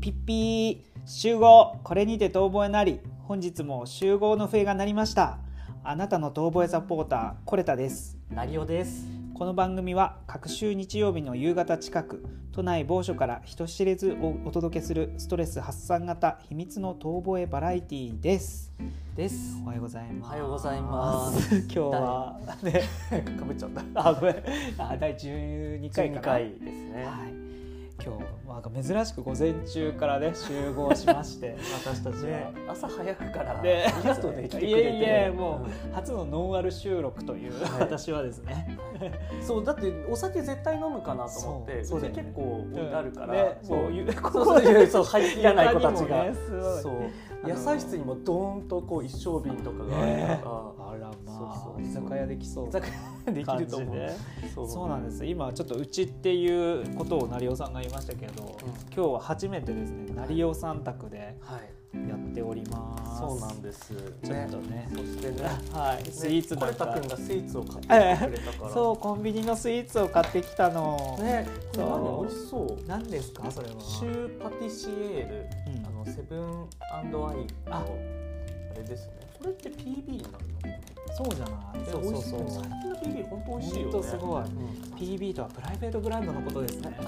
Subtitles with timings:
[0.00, 1.76] ピッピー集合。
[1.82, 5.38] これにて遠吠えなり本日も集合の笛が鳴りました。
[5.82, 8.16] あなたの遠吠えサポーターコレタです。
[8.30, 9.06] なりおです。
[9.34, 18.72] この番組は各週日曜日の夕方近く都内某所から人知れずおお届けするストレス発散型秘密の遠吠えバラエティーです。
[19.16, 19.60] です。
[19.64, 20.28] おはようございます。
[20.28, 21.56] おはようございます。
[21.56, 22.82] 今日はね
[23.38, 24.08] かぶっちゃった。
[24.08, 24.36] あごめん。
[24.78, 26.20] あ第12回かな。
[26.20, 27.04] 12回ですね。
[27.04, 27.37] はい
[28.04, 34.66] 今日なんか珍しく午前中からね集合しまして私たちは、ね、朝早くからでありがとうね来てくれて。
[34.66, 37.80] いえいえもう、う初のノンアル収録という、はい。
[37.80, 38.78] 私はですね。
[39.40, 43.78] んそうだってお酒絶対飲むかなと思って、そうそう結構あるから、でそう。
[43.82, 46.34] もうゆそうそういうそう入りきらない子たちが、ね
[46.82, 47.48] そう。
[47.48, 51.82] 野菜室にもドーンとこう一升瓶とかがあるから、まあそうそうそう。
[51.82, 52.68] 居酒屋できそう。
[52.68, 52.88] 居酒
[53.26, 54.10] 屋できると思う。
[54.54, 54.68] そう。
[54.68, 55.24] そうなんです。
[55.24, 58.58] 今ちょっとうちっていうことを成尾さんが言いましたけど、
[58.94, 63.18] 今日は初めてですね成尾さん宅ではい、やっております。
[63.18, 63.94] そうなんです。
[64.22, 64.88] ちょっとね。
[64.92, 65.48] そしてね。
[65.72, 68.70] はい、スイーツコレタなんか君がスイーツを買ってくれたから。
[68.70, 71.82] そうコンビニのスイーツを買ってきたの、ね、美
[72.26, 72.76] 味しそう。
[72.86, 73.50] 何ですか？
[73.50, 73.80] それは。
[73.80, 75.86] シューパティシエール、うん。
[75.86, 77.06] あのセブンアイ。
[77.08, 77.32] の
[77.70, 77.86] あ。
[78.70, 79.12] あれですね。
[79.38, 80.38] これって PB になるの？
[81.16, 81.90] そうじゃない。
[81.90, 82.62] そうそうそう。
[83.08, 84.02] PB 本当美味しいよね。
[84.02, 84.42] すごい。
[84.42, 84.88] うん。
[84.98, 86.98] PB とはプライベートブランドのことですね。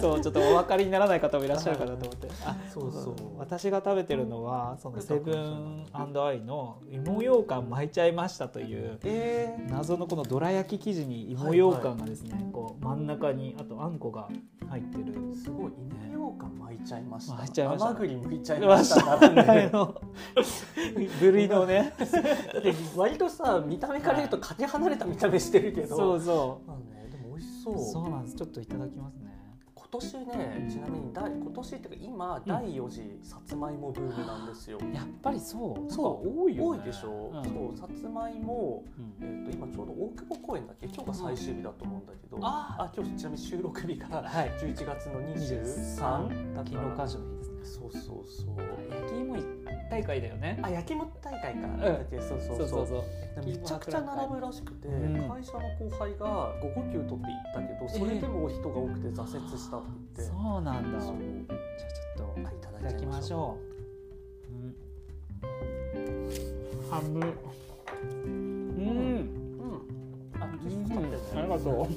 [0.00, 2.28] そうちょっとお分かりにならない方もいらっしゃるかなと思って。
[2.44, 14.28] あ そうそう私が食べてるのはそのセブンアイの芋羊羹巻いちゃいましたというえ謎のこのどら焼き生地に芋羊羹がですね、こう真ん中にあとあんこが
[14.68, 15.14] 入ってる。
[15.14, 17.34] ー、すごい芋羊羹巻いちゃいました。
[17.34, 19.16] 巻いちゃいました甘栗剥いちゃいました。
[19.16, 19.94] 並んであの
[21.20, 21.92] 部類のね。
[22.96, 25.96] 割とさ見た目から言うとかけ離れた見た目してるけど。
[25.96, 27.62] そうそまあね、でも美味しう。
[27.62, 27.78] そう。
[27.78, 28.36] そうなんです。
[28.36, 29.23] ちょっといただきますね。
[29.94, 34.78] 今年ね、ちなみに第今年っていうか今、第4次さつまいもブームなんですよ。
[34.92, 35.92] やっぱりそう。
[35.92, 36.40] そう。
[36.42, 36.80] 多いよ、ね。
[36.80, 37.44] 多いでしょ、うん。
[37.44, 39.24] そうさつまいも、うん。
[39.24, 40.86] えー、と今ちょうど大久保公園だっけ？
[40.86, 44.50] 今日が最終日だと思うんだけど、あ今日ちなみに収録日がはい。
[44.60, 47.53] 11月の23 23だか昨日感ら謝の日ですね。
[47.64, 48.56] そうそうそう
[48.90, 49.36] 焼き芋
[49.90, 50.58] 大会だよね。
[50.62, 53.46] あ焼き芋大会か、うそうそうそうそう。
[53.46, 57.18] めちゃくちゃ並ぶらしくて、うん会社の後輩が5呼吸取って行っ
[57.54, 59.86] たけどそれでも人が多くて挫折したって
[60.16, 61.00] 言って、そうなんだ。
[61.00, 63.74] じゃあちょっとはいいただきましょう。
[64.52, 66.30] うん。
[66.90, 67.34] 半分。
[68.24, 68.74] うん。
[68.78, 69.44] うん
[71.36, 71.88] ありがと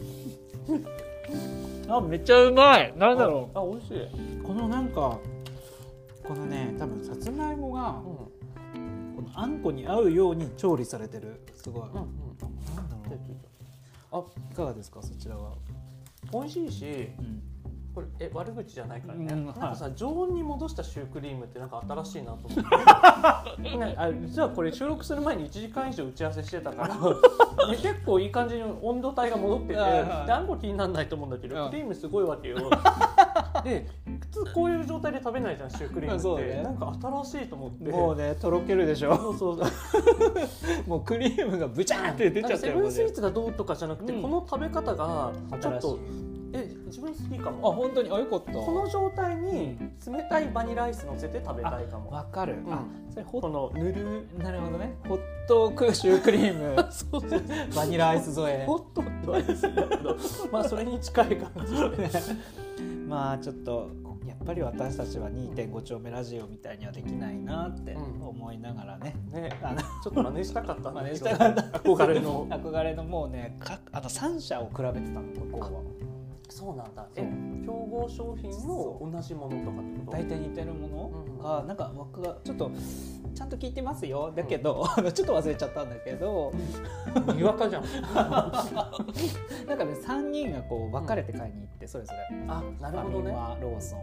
[1.89, 1.91] う。
[1.91, 2.93] あ、めっちゃうまい。
[2.97, 4.43] なんだろあ美味しい、う。
[4.43, 5.19] このなんか。
[6.27, 8.01] このね、多分さつまいもが
[8.75, 9.15] うん。
[9.15, 11.41] このあんこに合うように調理されてる。
[11.55, 11.83] すごい。
[11.83, 12.75] うんうん。
[12.75, 13.17] なんだろ
[14.11, 14.25] あう。
[14.51, 15.53] いかがですか、そちらは。
[16.33, 17.41] 美味しいしうん。
[17.97, 22.61] これえ悪口じゃないからね、うんなんかさ常温に戻したシュークリームってなんか新しいなと思って、
[23.75, 31.69] ね、あ実はこれ収録する前に1時間以上打ち合わせしてたから、ね、結構いい感じに温度帯が戻っててあんこ気にならないと思うんだけど、うん。
[31.71, 32.57] クリームすごいわけよ。
[33.63, 34.06] で普
[34.45, 36.63] 通こういう状態で食べないじゃんシュークリームって、そうね。
[36.63, 37.91] なんか新しいと思って。
[37.91, 39.15] もうね、とろけるでしょ。
[39.17, 39.59] そうそう
[40.87, 43.11] もうクリームがブチャーって出ちゃってセブンスイー。
[43.11, 44.21] ツがどうとかじゃなくて、うん。
[44.21, 45.99] この食べ方がちょっと
[46.53, 48.53] え自分好きかあ、も本当に、あ、よかった。
[48.53, 52.09] この状態に冷たいバニラアイス乗せて食べたいかも。
[52.11, 52.55] わかる。
[52.65, 52.73] うん。
[52.73, 54.95] あ、それホこのぬるなるほどね。
[55.07, 57.41] ホットクシュークリーム、そうそう
[57.75, 58.65] バニラアイス添え。
[58.65, 60.15] ホットとアイスだけど
[60.51, 62.09] まあそれに近い感じで
[63.07, 64.06] まあちょっとや
[64.41, 68.27] っぱり私たちは2.5丁目ラジオみたいにはできないなってうん。
[68.27, 69.15] 思いながらね。
[69.31, 69.49] ね。
[69.61, 71.61] あのちょっと真似したかったんだ真似けどしたかった。
[71.79, 72.47] 憧れの。
[72.47, 75.81] 憧れのもうね、かあの3社を比べてたの向こうは。
[76.49, 77.05] そうなんだ。
[77.15, 77.29] え
[77.65, 80.11] 競合商品の同じものとかってこと？
[80.11, 81.11] 大体似てるもの？
[81.25, 82.71] うんがなんか僕がちょっと
[83.35, 84.31] ちゃんと聞いてますよ。
[84.35, 86.51] だけど、 あのちょっと忘れちゃったんだけど。
[87.35, 87.83] にわかじゃん。
[88.15, 92.37] なんかね3人がこう分かれて買いに行ってそれぞれ。
[92.47, 93.31] あなるほどね。
[93.61, 93.99] ローソン、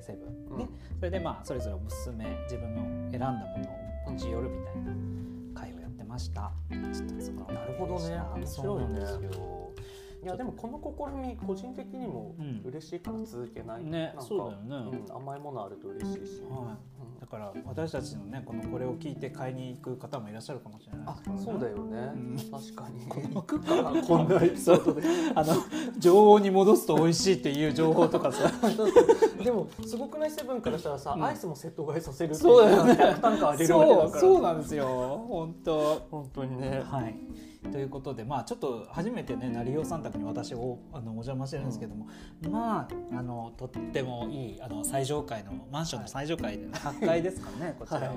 [0.00, 0.98] えーセブン、ねうん。
[0.98, 3.70] それでまあそれぞれおすすめ自分の選んだもの
[4.08, 4.92] を持ち寄るみたいな
[5.54, 6.52] 会をやってました。
[6.70, 8.20] ちょっとそこなるほどね。
[8.34, 9.72] 面白いんですよ
[10.22, 10.78] いやでもこの
[11.22, 12.62] 試み個人的にもうん。
[12.66, 14.98] 嬉しいから続けない、ねなんかそうだよね。
[15.08, 16.60] うん、甘いものあると嬉しいし、はい。
[17.14, 17.20] うん。
[17.20, 21.42] だから私たちのねこのこれを聞いて買いに行く方もいらっしゃるかもしれないね。
[21.42, 23.06] そうだよね、うん確かに。
[24.06, 25.02] こんなエピソードで
[25.34, 25.54] あの
[25.98, 28.50] 常温に戻すと美味しいっていう情報とかさ。
[29.42, 30.30] でもすごくない？
[30.30, 31.24] セブンからしたらさ、うん。
[31.24, 32.96] アイスもセット買いさせるっていそうだよね。
[34.20, 35.24] そうなんですよ。
[35.28, 36.02] 本当。
[36.10, 36.82] 本当にね。
[36.84, 37.14] はい
[37.70, 42.08] ということで、まあ、ちょっと初めてね成尾さん宅に私をあのお邪魔してるんですけども、
[42.50, 48.06] まああのとってもいいあの最上階のマンションの最上階で、ね、8階ですかねこちらは。
[48.06, 48.16] はい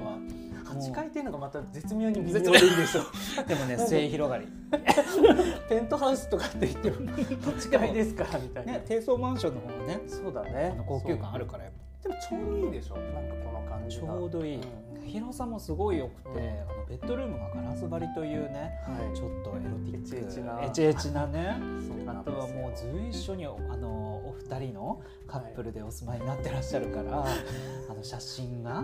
[0.63, 2.39] もう8階っていうのがまた絶妙に微妙で。
[2.39, 3.01] いいでしょ。
[3.45, 4.47] でもね末広がり、
[5.69, 12.09] ペントハウスとかって言っても8階ですからみたいな、ね、低層マンションの方がねそうだあねの高級感あるからやっぱ。
[12.09, 12.95] でもちょうどいいでしょ。
[12.95, 16.37] なんかこの感じちがょうどいい、うん広さもすごい良くて、うん。
[16.37, 19.15] あのベッドルームがガラス張りというねはい。
[19.15, 20.61] ちょっとエロティックエチエチな。
[20.63, 21.57] エチエチなね。
[22.07, 23.87] あとはもう随所にあの
[24.25, 25.01] お二人の
[25.33, 28.83] カップルでお住まいになってらっしゃるから、あの写真がは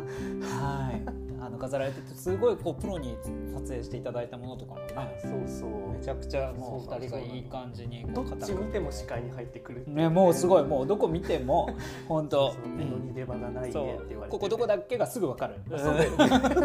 [0.91, 1.01] い。
[1.41, 3.15] あの飾られててすごいこうプロに
[3.53, 5.93] 撮影していただいたものとかもあねそうそう。
[5.93, 10.63] めちゃくちゃもう二人がいい感じにどっちこう固く見ても視界に入ってくるねもうすごい。
[10.63, 11.69] もうどこ見ても
[12.07, 12.53] 本当。
[12.75, 13.79] 目のに出花ないねって
[14.09, 15.55] 言われてここどこだっけがすぐわかる。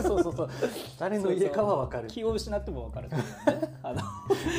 [0.02, 0.48] そうそうそう。
[0.98, 2.08] 誰の家かは分かる。
[2.08, 3.10] 気を失ってもわかる。
[3.10, 3.16] ね
[3.82, 4.00] あの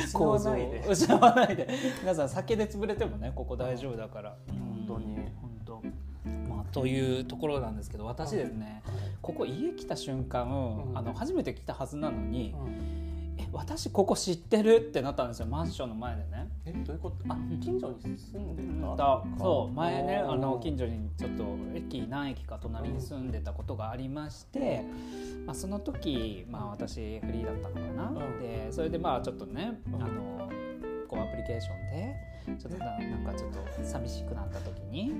[0.06, 0.78] 失わないで。
[0.78, 1.68] 構造失わないで。
[2.00, 4.36] 皆さん酒で潰れてもねここ大丈夫だから。
[4.46, 5.82] 本当に本当。
[6.48, 8.82] まあというところなんですけど私ですね
[9.22, 10.98] ここ家来た瞬間、うん。
[10.98, 13.36] あの初めて来たはずなのに、うん。
[13.38, 16.48] え私ここ知ってるってなったんですよマンションの前でね。
[16.64, 17.16] えどういうこと？
[17.28, 18.96] あ近所に住んでた？
[18.96, 21.44] だそう前ねあの近所にちょっと
[21.74, 24.82] 駅何駅か隣に住んでたことがありまして、
[25.46, 28.40] まあ、その時、まあ、私フリーだったのかな、うん。
[28.40, 30.02] でそれでまあちょっとねうん。
[30.02, 30.50] あの
[31.06, 32.16] こうアプリケーションで
[32.58, 35.12] ちょっとななんかちょっと寂しくなった時に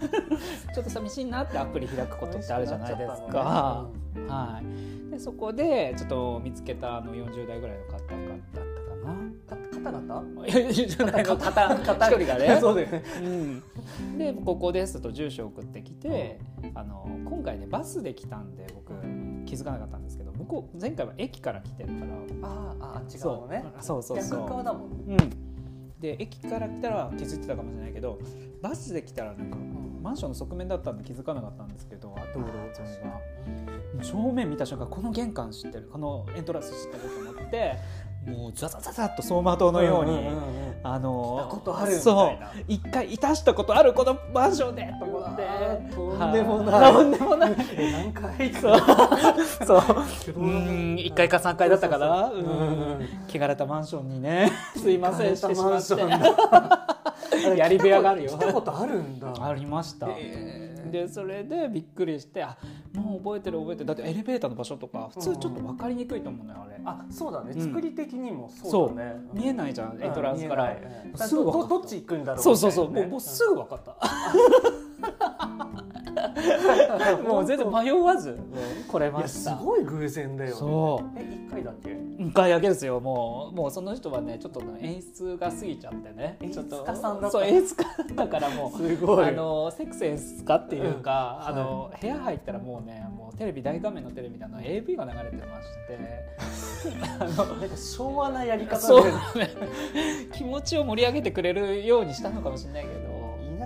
[0.74, 3.88] ちょっと寂しいなってアプリ開くことってあるじゃないですか。
[4.28, 4.62] は
[5.08, 8.60] い、でそこでちょっと見つけたあの40代ぐらいの方々だった？
[8.60, 9.32] かな。
[9.46, 16.40] か方々いや40代の方一人がねそうだよねうん、でここですと住所送ってきて、
[16.74, 18.92] あの今回ねバスで来たんで僕
[19.46, 25.51] 気づかなかったんですけど向こう前回は駅から来てるからあーああっち側のねそうそうそう逆側だもんねうん、
[26.02, 28.18] で駅から来たら気づいてたかもしれないけど
[28.60, 29.56] バスで来たらなんか
[30.02, 32.84] マンションの側面だったんで気づかなかったんですけど道路沿
[34.00, 37.76] い正面見た瞬間この玄関知ってるこのエントランス知ってると思って
[38.26, 40.28] もうザザザザッと走馬灯のように。
[40.84, 41.62] あの
[42.00, 42.40] そう。
[42.40, 45.94] な一回いたしたことあるこのマンションでと思って。
[45.94, 46.92] とんでもない。
[46.92, 47.56] とんでもない。
[47.76, 48.80] え何回そう。
[49.66, 49.74] そ
[50.34, 50.40] う。
[50.40, 50.94] ん。
[50.96, 52.28] 1階か3階だったかな。
[52.28, 54.50] そうんうん汚れたマンションにね。
[54.76, 55.36] すいません。
[55.36, 56.91] してしまって
[57.56, 58.30] やり部屋があるよ。
[58.30, 59.32] 来たことあるんだ。
[59.40, 60.08] ありました。
[60.08, 62.58] へーでそれでびっくりしてあ
[62.92, 63.86] もう覚えてる覚えてる。
[63.86, 66.80] だってエレベーターの場所とか普通ちょっと分かりにくいと思うのよあれ。
[66.84, 67.52] あそうだね。
[67.52, 67.60] うん。
[67.60, 69.16] 作り的にもそうだね。
[69.32, 70.76] 見えないじゃんエントランスから。
[71.16, 71.68] すぐ分かった。
[71.68, 73.96] どどっち行くんだろうそうそうそう、みたいなねもうもうすぐ分かった
[77.28, 78.38] もう全然迷わず
[78.88, 79.56] 来れました。
[79.56, 80.56] すごい偶然だよね。
[80.56, 81.18] そう。
[81.18, 81.96] え一回だっけ？
[82.18, 83.00] 一回だけですよ。
[83.00, 86.36] もうもうその人はねちょっとね演出が過ぎちゃってね。
[86.40, 87.30] 演出ちょっと家さんだった。
[87.30, 87.84] そう演出家
[88.14, 89.26] だからもうすごい。
[89.26, 91.58] あのセックス演出家っていうか、うん。
[91.58, 96.32] あの部屋入ったらもうねもうテレビ大画面のテレビであの AV が流れてまして。
[97.18, 99.02] あのなんか昭和なやり方で。
[99.02, 99.50] ね。
[100.32, 103.11] 気持ちを盛り上げてくれるようにしたのかもしれないけど。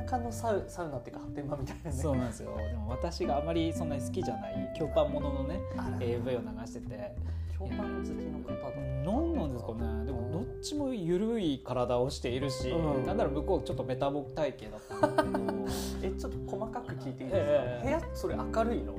[0.05, 1.97] 田舎のサウサウナっていうか発展場みたいなね。
[1.97, 2.57] そうなんですよ。
[2.57, 5.61] でも私があまりそんなに好きじゃない京パンもののね
[6.01, 7.37] AV を流してて。
[7.59, 10.05] 評判好きの方だ何なんですかね。
[10.05, 13.07] でもどっちも緩い体をしているし、うん。
[13.07, 15.55] なんなら向こうちょっとメタボ体型だったんだけど。
[16.05, 17.87] えちょっと細かく聞いていいですか、ええ。
[17.87, 18.93] 部屋それ明るいの？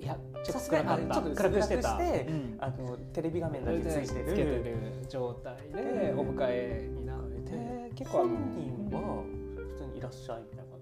[0.00, 1.04] いやちょっとさすが暗かった。
[1.04, 1.94] にあちょっと暗くしてた。
[1.94, 2.58] うん。
[2.58, 4.76] あのテレビ画面だけついてつけてるる
[5.08, 7.92] 状態でお迎えになって。
[7.94, 9.39] 結構あの本人は？
[10.00, 10.80] いらっしゃいみたいな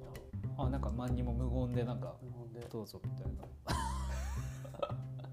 [0.58, 2.66] あなんか何にも無言でなんか方で。
[2.70, 3.44] どうぞみたいな。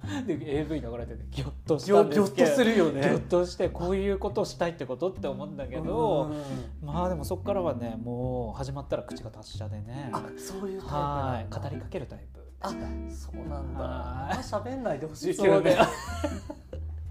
[0.28, 3.02] で AV 流れててギョッとしたんですけどギョッとするよね。
[3.02, 10.12] ギョッとしてこういうことをしたいってことって思うんだけど、うんまあでもそこからはねもう始まったら口が達者でね。
[10.14, 12.40] あそういうタイプ語りかけるタイプ。
[12.62, 13.80] あそうなんだ。
[13.80, 14.38] はい。
[14.38, 15.72] あ喋んないでほしいけどね。
[15.72, 15.78] ね。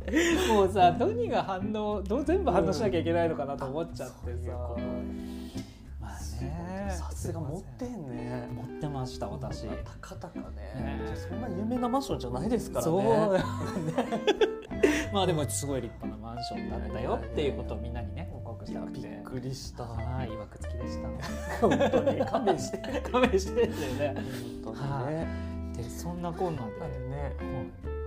[0.48, 4.48] もうさ何が反応どう全部反応しなきゃいけないのかなと思っちゃってそうい
[6.84, 6.90] ね。
[6.92, 8.48] さすが持ってんね。
[8.54, 9.66] 持ってました私。
[10.00, 10.62] 高々ね。
[10.74, 11.00] ね。
[11.16, 12.92] そんな有名なマンションじゃないですからね。
[12.92, 13.38] そう。
[15.12, 19.00] まあでもすごい立派なマンションだったよっていうことをみんなにね報告したくて。
[19.00, 19.84] びっくりした。
[19.84, 21.08] はいいわくつきでした。
[21.60, 22.20] 本当に。
[22.26, 23.00] 勘弁して。
[23.00, 24.14] 勘弁してですよね。
[24.64, 25.26] 本当にね。
[25.76, 26.70] でそんなこんなで、
[27.08, 27.36] ね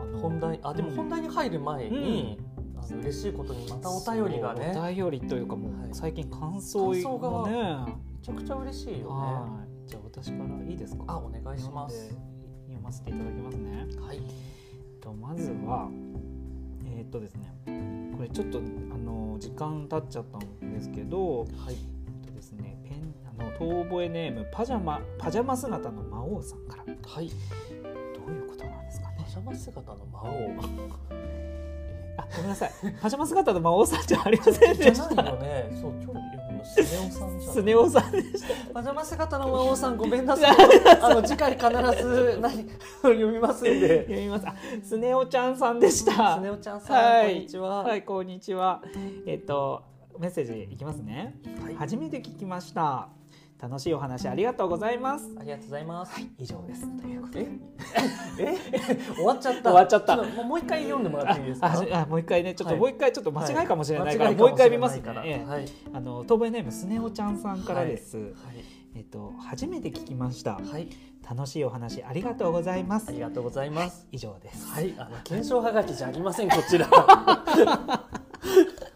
[0.01, 2.39] あの本題あでも本題に入る前に、
[2.77, 4.73] あの嬉しいことにまたお便りがね。
[4.75, 5.89] お便りというかもうはい。
[5.93, 7.53] 最近感想感想ががね
[7.85, 11.03] めちゃくちゃ嬉しいよねはいじゃあ私からいいですか？
[11.07, 12.09] あお願いします
[12.65, 14.21] 読ませていただきますねはい
[15.01, 15.89] とまずは
[16.85, 17.53] えーっとですね
[18.15, 18.61] これちょっとあ
[18.97, 21.49] の時間経っちゃったんですけど、はい
[22.23, 27.25] えっとですね、ペンあの遠吠えネームパジャマパジャマ姿の魔王さんからどはい。
[27.25, 29.17] ういうことなんですかね？
[29.23, 29.29] パ。
[29.29, 30.27] ジャマ姿の魔王。
[32.17, 35.15] あごめんなさいパジャマ姿の魔王さんじゃありませんじゃでした。
[35.15, 35.69] ないよね。
[35.79, 36.36] そう今日
[36.67, 37.41] スネ夫さん。
[37.41, 38.73] スネ夫さんでした。
[38.73, 40.55] パジャマ姿の魔王さんごめんなさい。
[41.01, 41.67] あの次回必
[42.03, 42.69] ず何？
[43.01, 44.03] 読みますんで。
[44.03, 44.47] 読みます。
[44.47, 46.37] あスネ夫ちゃんさんでした。
[46.37, 47.83] スネ夫ちゃんさん、はい、こんにちは。
[47.83, 48.81] はい、こんにちは。
[49.25, 49.83] えっと、
[50.19, 51.39] メッセージいきますね。
[51.63, 53.09] はい初めて聞きました。
[53.59, 55.25] 楽しいお話ありがとうございます。
[55.39, 56.21] ありがとうございます。
[56.37, 56.87] 以上です。
[57.01, 57.47] ということで。
[58.39, 58.55] え？
[58.71, 58.95] え？
[59.15, 59.61] 終わっちゃった。
[59.63, 61.67] 終わっちゃったもう一回読んでもらっていいですか？
[61.67, 65.35] ああもう一回ねちょっとはいもう一回ちょっと間違いかもしれないから、はいもう一回見ますからはい
[65.93, 68.27] あの東名ネームスネ夫ちゃんさんからです、はい
[68.95, 70.87] えっと初めて聞きましたはい。
[71.29, 74.07] 楽しいお話ありがとうございますありがとうございます。
[74.13, 76.87] 以上ですはい、あの検証はがきじゃありませんこちら。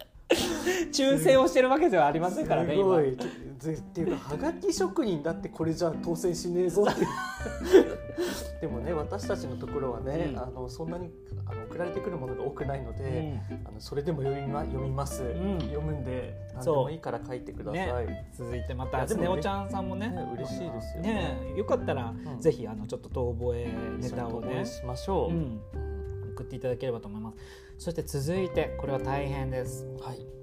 [0.92, 3.16] 抽選をしてるわけではありませんからね今すごい。
[3.58, 7.06] ぜっていうかはがき職人だってこれじゃ当選しねえぞって。
[8.60, 10.38] でもね私たちのところはね、うん。
[10.38, 11.10] あのそんなに
[11.46, 13.40] あの送られてくるものが多くないのうで、ん。
[13.64, 15.58] あのそれでも読みま読みます、ん。
[15.60, 18.30] 読むんで何でそうもいいから書いてください、ね。
[18.32, 20.08] 続いてまたスネ夫ちゃんさんもね。
[20.08, 21.38] ね嬉しいですよね。
[21.52, 22.40] ねよかったら、ん。
[22.40, 25.60] ぜひあのちょっと遠吠えネタをねしましょう、うん。
[26.34, 27.36] 送っていただければと思います。
[27.78, 29.86] そして続いてこれは大変です。
[30.00, 30.41] はい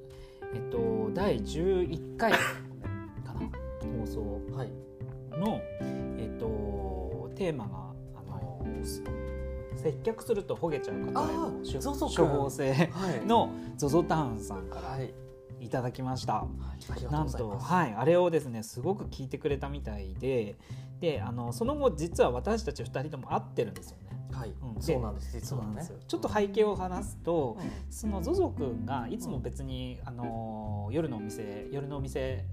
[0.53, 2.39] えっと第11回か
[3.25, 4.00] な？
[4.00, 4.41] 放送。
[4.56, 4.89] はい。
[5.39, 5.62] の、
[6.18, 8.65] えっと、テーマがあの、
[9.75, 13.25] 接客するとほげちゃう方のー処方箋はい。
[13.25, 15.13] の ZOZO タウンさんからはい
[15.62, 16.46] いただきました。
[17.12, 20.56] なんと、はい、あれをですねすごく聞いてくれたみたいで
[21.01, 24.09] であのその後実は私たち2人とも会ってるんですよね。
[24.31, 24.75] はい、うん。
[24.75, 25.31] でそうなんです。
[25.33, 25.67] 実はね。
[25.67, 25.98] そうなんですよ。
[26.07, 27.71] ちょっと背景を話すと、うん。
[27.89, 32.45] その ZOZO 君がいつも別に、あの夜のお店夜のお店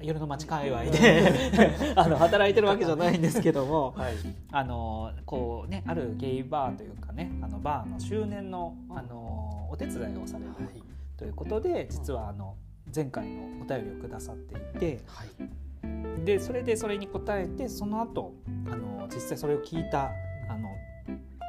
[0.00, 4.14] 夜の街界隈で あの働いてるわけじゃないんですけども はい。
[4.50, 10.82] あのこうねあるゲイバーというかねあのバーの周年のあのお手伝いをされるはい。
[11.16, 12.56] ということで実はあの
[12.94, 16.24] 前回のお便りをくださっていてはい。
[16.24, 18.32] でそれでそれに答えてその後
[18.70, 20.10] あの実際それを聞いた
[20.48, 20.68] あの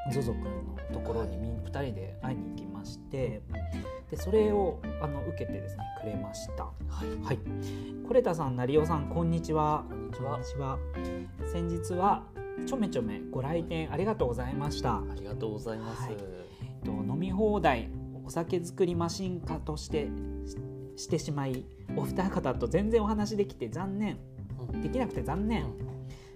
[0.10, 3.42] ZOZO 君のところにみん2人で会いに行きまして
[4.10, 6.64] でそれをあの受けてですねくれました。
[6.64, 6.74] は
[7.06, 7.40] いはい、
[8.08, 9.86] コレタさん、成尾さん、こんにちは。
[9.90, 10.78] こんにちはちは。
[11.52, 12.24] 先日は
[12.66, 14.98] ちょめちょめご来店ありがとうございました。
[14.98, 16.02] ありがとうございます。
[16.04, 17.90] はいえっと飲み放題
[18.26, 20.08] お酒作りマシン化として
[20.98, 21.66] ししてしまい、
[21.96, 24.18] お二方と全然お話できて残念。
[24.74, 25.66] うんできなくて残念。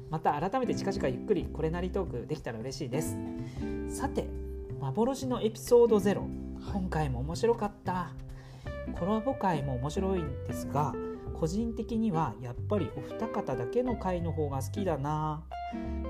[0.10, 3.18] また改めて近々ゆっくりこれなりトークできたら嬉しいです。
[3.90, 4.28] さて、
[4.80, 6.28] 幻のエピソードゼロ。
[6.74, 8.12] 今回も面白かった
[9.00, 10.94] コラボ会も面白いんですが
[11.34, 15.44] 個人的にはやっぱりお二方だけの回の方が好きだな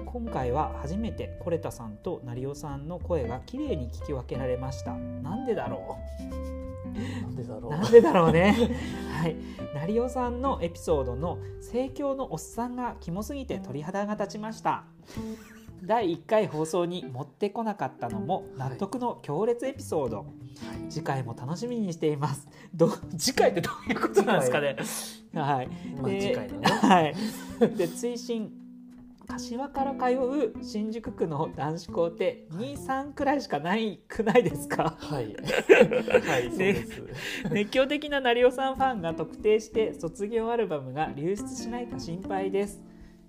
[0.06, 4.94] 今回は初めてコレタさんと成尾さんの声が綺麗に聞き分けられました。
[4.94, 5.98] なんでだろ
[7.22, 7.68] なんでだろう？
[7.68, 8.56] うなんでだろうね。
[9.22, 9.36] はい。
[9.74, 14.86] 成尾さんのエピソードの盛況のおっさんがキモすぎて鳥肌が立ちました。
[15.84, 20.26] 第1回放送に持ってこなかったのも納得の強烈エピソード、
[20.90, 22.48] 次回も楽しみにしています。
[22.74, 24.78] ど次回ってどういうことなんですかね？
[25.34, 25.68] はい。
[26.02, 26.68] まあで次回のね。
[26.72, 27.16] はい。
[27.76, 28.50] で追伸
[29.26, 34.96] 柏から通う新宿区の男子校って23くらいしかないくないですか？
[35.00, 35.36] はい。
[35.36, 37.02] はい、そうです。
[37.52, 42.82] 熱狂的な成尾さんファンが特定して卒業アルバムが流出しないか心配です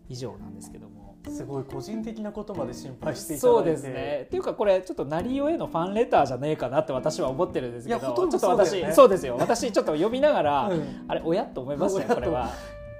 [0.08, 3.58] 以上なんですけどもすごい個人的なことまで心配していただいて。
[3.58, 4.22] そうですね。
[4.26, 12.50] っていうかこれちょっと成尾へのファンレターじゃねえかなって私は思ってるんですけどいやほとんどちょっと私そうですよ私ちょっと読みながら、うんあれ親と思いましたよ親とこれは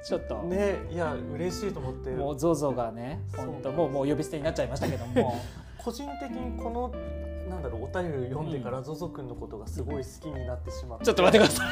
[0.06, 2.10] ちょっと、ね、いや、嬉しいと思って。
[2.10, 5.34] もう ZOZO がね本当もうもう呼び捨てになっちゃいましたけども
[5.78, 7.25] 個人的にこの。
[7.48, 11.04] なんだろうお便りを読んでからゾゾくんのことがすごい好きになってしまって。
[11.04, 11.64] ちょっと待ってくださ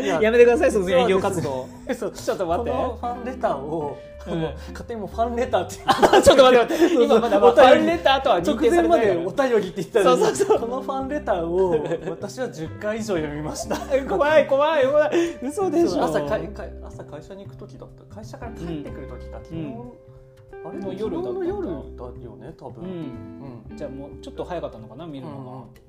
[0.00, 0.04] い。
[0.04, 1.68] いややめてくださいその営業活動。
[1.94, 2.70] そうちょっと待って。
[2.70, 4.40] このファンレターを、うん。
[4.40, 5.74] 勝手にもうファンレターって。
[6.22, 7.04] ちょっと待って待って。
[7.04, 10.60] 今まだファンレターとは認直定さ前までお便りって言ったのにそうそうそう。
[10.60, 11.70] このファンレターを
[12.08, 13.76] 私は10回以上読みました。
[14.08, 15.38] 怖い怖い怖い。
[15.42, 16.04] 嘘でしょ。
[16.04, 18.14] 朝かいかい朝会社に行く時だった。
[18.14, 20.11] 会社から帰ってくる時か、昨日、うん
[20.64, 20.78] あれ？
[20.78, 22.86] の夜だった夜だよね多う分、ん。
[23.70, 23.76] うん。
[23.76, 25.82] じゃあもうちょっと早かったのかな見るのが。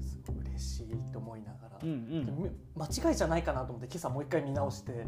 [0.00, 2.56] すごい嬉しいと思いながら、うんうん。
[2.76, 5.06] 間違いじゃないかなと思って今朝もう一回見直して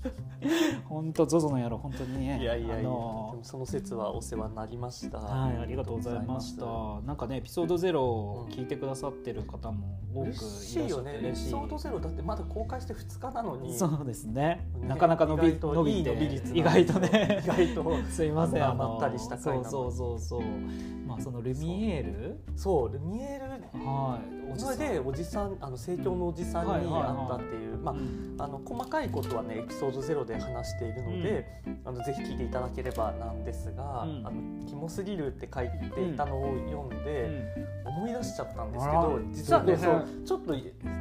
[0.88, 6.64] 本当 ZOZO の野郎本当にねいやいやいや、あでものその説はお世話になりましたはい、ありがとうございました。
[7.06, 11.36] なんかね、エピソードゼロを聞いてくださってる方も多くいらっ嬉しゃってしいよねエピ。
[11.36, 14.68] ソードゼロだってまだ公開して2日なのにそうですね。
[14.80, 16.12] ねなかなか伸び伸びて
[16.54, 17.46] 意外とね意。
[17.46, 18.64] 外と すいません。
[18.64, 20.99] あのまったりした回なのそうそうそうそう。
[21.10, 22.92] まあそのルミエール、そう。
[22.92, 23.50] ルミエール。
[23.84, 24.74] はい、おじさん。
[24.76, 26.84] それでおじさんあの盛況のおじさんに会っ
[27.28, 28.36] たっていう、まあうん。
[28.38, 31.46] あの細かいことはねエピソードゼロで話しているので、
[31.84, 34.26] あのぜひ聞いていただければなんですが「うん。
[34.26, 37.52] あのキモすぎる」って書いていたのを読んで、
[37.84, 40.54] 思い出しちゃったんですけど実はねそそううちょっと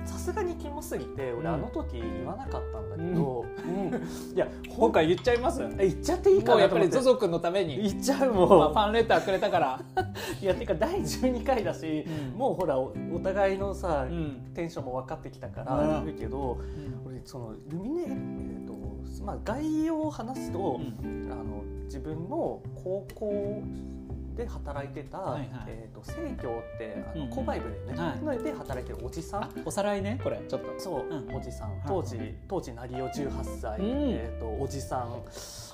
[0.06, 1.48] さすがにキモすぎて俺うん。
[1.48, 3.46] あの時言わなかったんだけど、
[4.36, 5.60] いや今回言っちゃいます？
[5.60, 8.76] 言っちゃっていいかうやっぱりなと思って ZOZO 君のために、言っちゃうまあ、もうフ。
[8.76, 9.80] ァンレターくれたから。
[10.42, 12.38] いやてか第12回だし、うん。
[12.38, 14.52] もうほらおお互いのさ、うん。
[14.54, 15.68] テンションも分かってきたかうん。
[15.90, 16.60] ら言うけど、
[17.06, 18.74] 俺そのルミネ、えーと
[19.24, 20.80] まあ、概要を話すと、
[21.32, 23.62] あの自分の高校
[24.40, 25.50] で働いてた、はいはい。
[25.68, 27.34] えー、と生協ってあの、うんうん。
[27.34, 28.24] 購買部でね、はい。
[28.38, 29.44] ので働いてるおじさん。
[29.44, 30.80] あおさらいねこれちょっと。
[30.80, 31.36] そう、うん。
[31.36, 31.72] おじさん。
[31.72, 33.86] い当時当時成尾18歳、うん。
[34.12, 35.22] えー、とおじさん。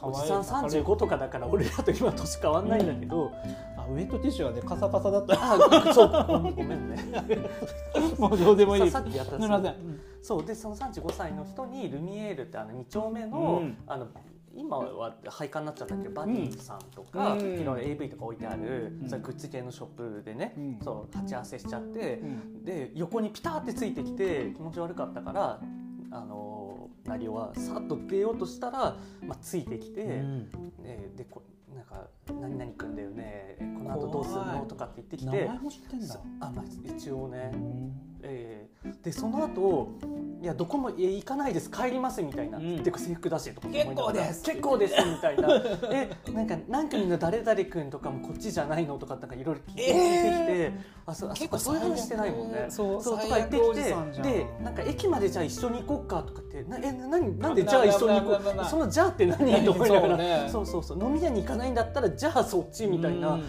[0.02, 3.32] おじさん35とかだから俺らと今年変わんないんだけど、
[3.88, 5.36] あウエットティッシュはねカサカサだった。
[5.40, 6.42] あそう。
[6.44, 6.98] ごごめんね。
[8.18, 8.90] もうどうでもいい。
[8.90, 9.76] ささっきやったすみません。
[10.22, 10.46] そう。
[10.46, 13.78] でその35歳の人にルミエールってあの2丁目の,、うん。
[13.88, 14.08] あの
[14.56, 16.08] 今は廃刊になっちゃったけ？
[16.08, 17.40] ど、バニーさんとか、うん。
[17.40, 19.10] いろいろ AV とか置いてある、うん。
[19.10, 20.80] そグッズ系のショップでね、うん。
[20.82, 22.64] そう鉢合わせしちゃって、うん。
[22.64, 25.60] で横にピタってついてきて気持ち悪かったから
[26.12, 30.50] あの成尾はさっと出ようとしたら、まあ、ついてきて、うん。
[30.82, 31.44] ででこ
[31.76, 36.20] なんか「何々くんだよねこの後どうすんの?」とかって言ってきて名前も知ってんだ。
[36.40, 36.66] あ、まあ、
[36.96, 39.94] 一応ね、うんえーでその後
[40.44, 42.84] いやどこも行かないです帰りますみたいな、うん。
[42.84, 44.44] てか制服だしとか結構です。
[44.44, 45.50] 結構ですみたいな。
[45.92, 50.72] えなんか何組の誰々君とかもこっちじゃないのとかなんかいろいろ聞いてきて、え
[51.08, 52.68] あそあそ結構そういう話してないもんね。
[52.70, 58.66] そうそうと最か言ってきてでなんか駅までじゃあ一緒に行こうかとかってなえな何なんでじゃあ一緒に行こう？
[58.70, 59.66] そのじゃあって何？
[59.66, 60.10] と思いながら。
[60.10, 60.50] そうね。
[60.52, 61.04] そうそうそう。
[61.04, 63.30] 飲み屋に行かないんだったらじゃあそっちみたいな。
[63.30, 63.44] うん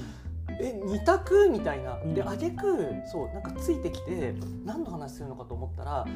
[0.61, 2.15] え二択みたいな、うん。
[2.15, 6.07] で挙句そうなんかついてきて何の話するのかと思ったら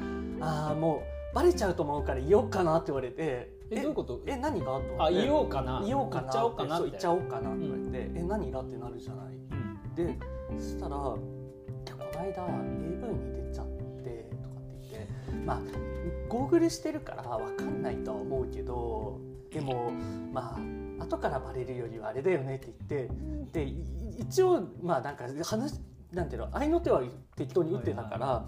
[0.41, 4.21] ああもうバレちゃうと思うから言おうかなって言われてえどういうこと？
[4.27, 5.83] え何があ言おうかな。
[5.87, 6.31] 言おうかな。
[6.31, 9.35] 言っちゃおうかな言っちゃおうかなって言われて、え何がってなるじゃない？
[9.37, 9.95] うん。
[9.95, 10.19] で
[10.59, 13.67] そしたら「いやこの間 AV に出ちゃっ
[14.03, 15.61] て」とかって言ってまあ
[16.29, 19.21] ゴーグルしてるから分かんないとは思うけど
[19.53, 19.93] でも
[20.33, 23.09] まあ後からバレるよりはあれだよねって言っ
[23.53, 23.77] てでい
[24.21, 25.81] 一応まあなんか話
[26.13, 27.03] なんていうの合いの手は
[27.37, 28.47] 適当に打ってたから、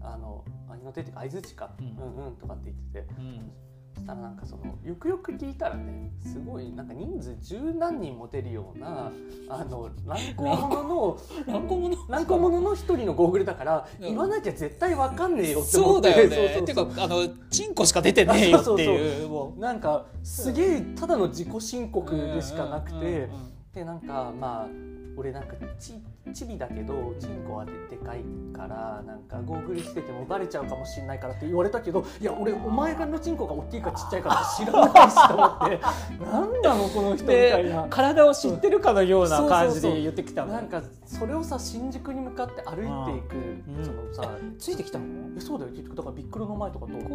[0.00, 3.20] あの合いの手っていうか相づちか、ううんん、うんとかって言ってて。
[3.20, 3.50] うん。
[3.92, 9.10] そしたらなんかそのよくよく聞いたらねすごいなんか人数十何人持てるような
[9.48, 11.96] あの乱行者の 乱行者。
[12.08, 14.06] 乱行者の一人のゴーグルだからうん。
[14.06, 16.36] 言わなきゃ絶対わかんねえよってそう思ってだよね。
[16.54, 16.94] そうてそうそう。
[16.96, 23.50] かあのチンコしか出てねえよっていうもなんかすげえただの自己申う告でしかなくてうんうんうん。
[23.74, 24.68] でなんかまあ
[25.16, 25.94] 俺なんかち
[26.32, 37.86] チビだけどチンコはででかいからなんかゴーグルしててもバレちゃうかもしれないからって言われたけどいや俺お前のチンコが大きいかちっちゃいか知らないしと思ってなんなのこの人みたいでな。
[37.88, 43.84] 体を知ってるかのような感じで言ってきたのなんかそれをさ新宿に向かって歩いていく、うん。
[43.84, 45.04] そのさついてきたの？
[45.36, 47.10] えそうだよ結局だからビックロの前とか通ってずっ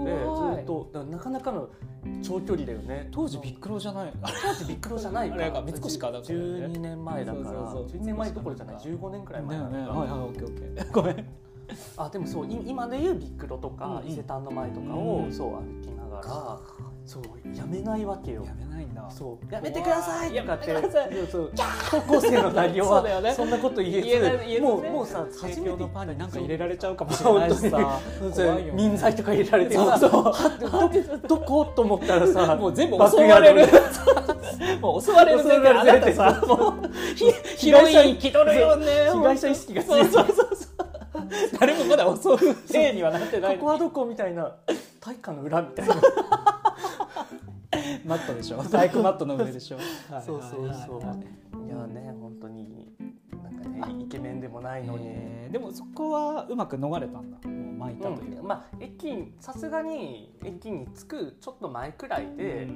[0.66, 1.70] とだからなかなかの
[2.22, 3.10] 長距離だよね。
[3.12, 4.14] 当時ビックロじゃない。
[4.22, 5.36] 当時ビックロじゃないか。
[5.36, 6.42] あれか三越かだからね。
[6.42, 7.46] 12年前だから。
[7.46, 8.02] そうそうそう。
[8.02, 8.76] 12年前どころじゃない。
[8.76, 9.80] 15年くらい前だよね。
[9.80, 10.92] はいはいオッケーオッケー。
[10.94, 11.26] ごめん。
[11.98, 16.60] あでもそうい今でいうビックロとか、うん伊勢丹の前とかを、うんそう歩きながら
[17.06, 17.24] そう
[17.56, 18.44] やめないわけよ。
[18.44, 19.08] やめないんだ。
[19.12, 19.54] そう。
[19.54, 20.32] やめてください。
[20.32, 21.16] とかってやめてください。
[21.16, 21.52] そうそう
[21.92, 23.30] 高校生の内容そうだよね。
[23.30, 28.00] はそんなこと言えずもうもうさ初めてのパンになんか入れられちゃうかもしれ本ないしさ
[28.74, 30.00] 民剤とか入れられてそう。
[30.00, 30.12] そう。
[30.24, 31.66] はってど どこ？
[31.66, 33.68] と思ったらさもう全部襲われる
[34.80, 44.56] もう襲われる前提あなたさもうヒヒロイン気取るよね被害者意識が強いそうそうそうそう誰もまだ襲う体にはなってないここはどこみたいな
[45.00, 45.96] 体育館の裏みたいな
[48.06, 49.78] マットでしょ体育マットの上でしょ
[50.26, 52.94] そうそうそうはいはいはいいやね本当に
[53.44, 62.68] なんかねイケメンでもないのに、えーでもそこはうまく逃れたんだもう巻いたといううんまあ駅にさすがに駅に着くちょっと前くらいで、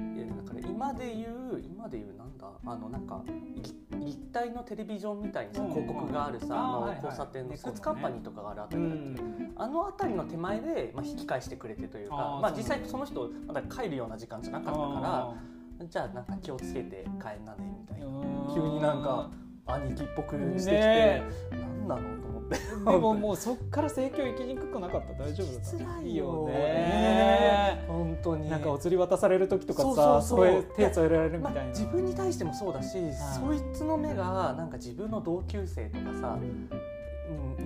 [0.00, 3.22] えだから今で言う今で言うなんだあのなんか
[3.54, 15.34] 立立体のテレビジョンみたいにさうんうん広告があるさ、あの交差点のスーツカンパニーとかがあるあたうりだっけ、んあの辺りの手前で、まあ、引き返してくれてというかあーまあ、実際その人まだ帰るような時間じゃなかったか
[15.80, 18.06] らじゃあなんか気をつけて帰んなねみたいな。
[18.54, 19.30] 急になんか
[19.66, 22.25] 兄貴っぽくしてきて、ね何なの？
[22.46, 25.12] ってでももうそっから盛況行きにくくなかった。
[25.24, 25.84] 大丈夫だった？
[25.84, 27.84] 辛いよよね。
[27.88, 28.48] 本当に。
[28.50, 30.52] なんかお釣り渡される時とかそうさそう。
[30.52, 32.98] そう手添えられるみまあたいな、自分に対してもそうだし、
[33.38, 36.68] そいつの目がなんか自分の同級生とかさ、うん。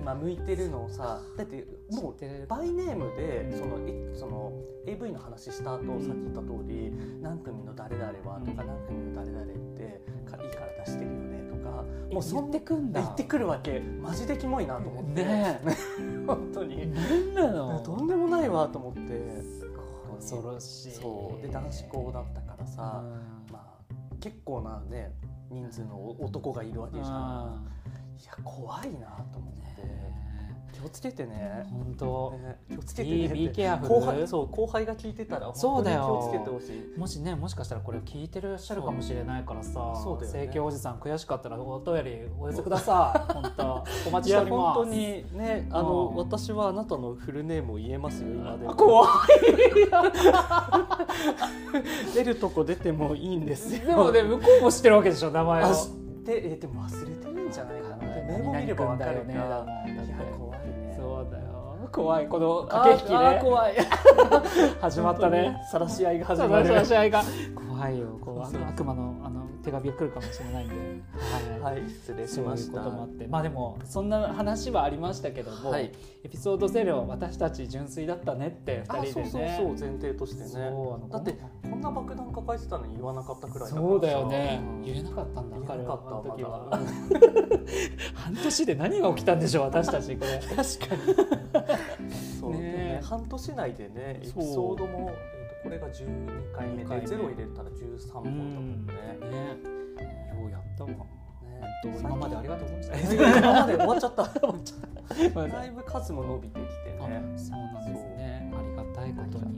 [0.03, 4.51] まあ、向いてるのをさだってもうバイネームでそのえその
[4.87, 6.91] AV の話した後、んさっき言った通り
[7.21, 8.67] 何組の誰々はとか、うん。
[8.67, 13.01] 何組の誰々ってかいいから出してるよねとかもうそ言っんてくんだ。
[13.01, 13.79] 言ってくるわけ。
[13.79, 15.59] マジでキモいなと思って、ね
[16.27, 16.93] 本当に。
[16.93, 19.61] 何なのとんでもないわと思って。
[20.17, 21.41] 恐ろしいそう。
[21.41, 23.07] で男子校だったからさ、う
[23.49, 23.53] ん。
[23.53, 23.61] まあ
[24.19, 25.11] 結構なね
[25.49, 27.67] 人数の男がいるわけじゃん。
[28.21, 30.20] いや怖いなと思って
[30.71, 31.65] 気をつけてね。
[31.69, 32.39] 本当。
[32.43, 33.27] ね気をつけてね。
[33.27, 36.01] Be って careful 後輩そう後輩が聞いてたらそうだよ。
[36.01, 36.99] 気をつけてほしい。
[36.99, 39.71] もしねもしかしたらこれを聞いてらっしゃるかもしれないからさ
[40.03, 40.51] そうだよね。
[40.53, 43.33] 盛況おじさん悔しかったらお便りお寄せください。
[43.33, 43.83] 本当。
[44.07, 44.79] お待ちしております。
[44.79, 46.15] 本当にねあのうん。
[46.15, 48.73] 私はあなたのフルネームを言えますよ今でも。
[48.75, 49.09] 怖い。
[52.15, 53.87] 出るとこ出てもいいんですよ。
[53.87, 55.67] でもね向こうも知ってるわけでしょ名前を。
[55.67, 55.89] あ知っ
[56.25, 58.13] てえでも忘れてるんじゃないかな。
[58.13, 59.35] で名簿見ればわかるよね
[61.91, 62.27] 怖い。
[62.27, 63.39] この駆け引きね。
[63.41, 63.75] 怖い。
[64.81, 65.61] 始まったね。
[65.71, 66.67] 晒し合いが始まる。
[66.67, 67.21] そう試合が。
[67.69, 68.51] 怖いよ怖い。
[68.51, 68.69] そうそう。
[68.69, 70.75] 悪魔のあの手紙が来るかもしれないんで、
[71.61, 71.75] はい。
[71.75, 71.89] はい。
[71.89, 73.27] 失礼しそういうましたこともあって。
[73.27, 75.91] まあでもそんな話はありましたけども、はい。
[76.23, 80.71] エピソード0私たち純粋だったねってあ2人でそうねそうそう前提としてね。
[81.09, 81.37] だって
[81.69, 83.87] こんな爆弾抱えてたのに言わなかったくらいだからさ。
[83.89, 84.61] そうだよね。
[84.61, 84.81] うん。
[84.83, 86.67] 言えなかったんだ言えなかった時は。
[86.69, 86.83] まだ。
[88.15, 90.39] 半年で何が起きたんでしょう私たちこれ。
[90.39, 92.59] 確かにそうね
[92.91, 95.11] ね半年内でねエピソードも、
[95.71, 98.93] れが12回目12回目でゼロ入れたら13本だもんね。
[98.93, 99.37] ね
[100.39, 100.89] ようやったわ。
[100.89, 100.97] ね
[101.99, 104.23] 今までありがとうございまし 今まで終わっちゃった。
[104.25, 107.21] た だいぶ数も伸びてきてあね。
[107.37, 108.51] そうなんですね。
[108.55, 109.51] ありがたいことに。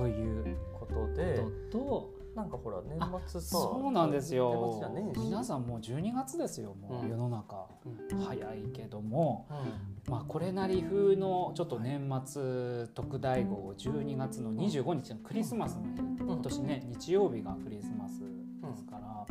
[0.00, 4.80] ということでとなんかほら年末さそうなんですよ。
[5.16, 7.10] 皆さんもう12月ですよもううん。
[7.10, 7.66] 世の中、
[8.12, 8.20] うん。
[8.20, 9.48] 早いけども、
[10.06, 19.26] うまあ、これなり風のちょっと年末特大号12月の25日のクリスマスの日ん今年ね日曜日がクリスマスですから、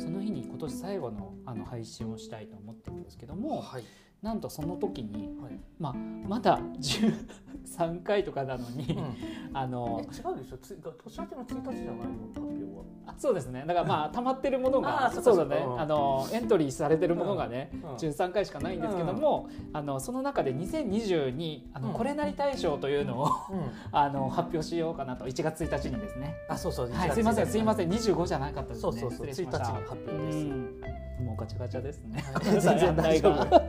[0.00, 0.32] その日。
[0.32, 3.02] に今年最後のあの配信をしたいと思ってるん。
[3.02, 3.84] ですけども、はい
[4.22, 5.58] なんとその時に、はい。
[5.80, 5.94] まあ、
[6.28, 8.96] まだ13回とかなのに、
[9.52, 10.58] あえの違うでしょ？
[10.58, 12.28] つ年明けの1日じゃないの？
[12.32, 12.82] 発表は。
[13.04, 13.64] あそうですね。
[13.66, 15.66] だからまあ 溜まってるものあがーそうだね。
[15.76, 17.80] あのエントリーされてるものがね、うん。
[17.96, 21.94] 13回しかないんですけども、あのその中で2022あの、うん。
[21.94, 23.70] これなり大賞というのをうん。
[23.90, 25.24] あの発表しようかなと。
[25.26, 26.36] 1月1日にですね。
[26.48, 27.76] あそうそうはい、すいませんすいまん。
[27.76, 28.80] せん25じゃなかったですね。
[28.82, 29.26] そうそうそう。
[29.26, 29.64] 失礼しました。
[29.64, 30.38] 1日に発表です。
[30.38, 30.82] うん。
[31.26, 32.24] もうガチャガチャですね。
[32.42, 33.62] 全然大丈夫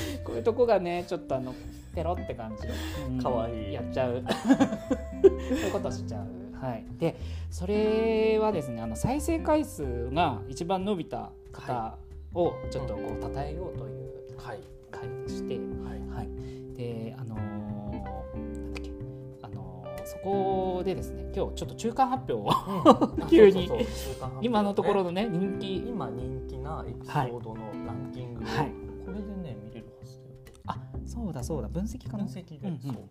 [0.24, 1.54] こういうとこがねちょっとあの
[1.94, 2.66] ペロって感じ。
[3.10, 3.18] うん。
[3.18, 3.72] かわいい。
[3.72, 4.22] やっちゃう。
[5.22, 6.64] そういうことしちゃう。
[6.64, 6.84] はい。
[6.98, 7.16] で
[7.50, 11.96] それはですねあの再生回数が一番伸びた方
[12.34, 14.60] をちょっとこう称えようというはい。
[14.90, 15.56] 回でして。
[15.56, 15.62] は
[15.96, 16.08] い。
[16.18, 16.28] はい、
[16.76, 17.38] であのー
[17.92, 18.90] なんだっけ。
[19.42, 23.70] あのーそこでですね今日ちょっと中間発表を 急に。
[24.40, 25.76] 今のところのね人気。
[25.76, 28.66] 今人気なエピソードのランキングを、はい。
[28.66, 28.87] これ
[31.18, 32.80] そうだそうだ分析かな分析で、うんうん。
[32.80, 33.08] そう。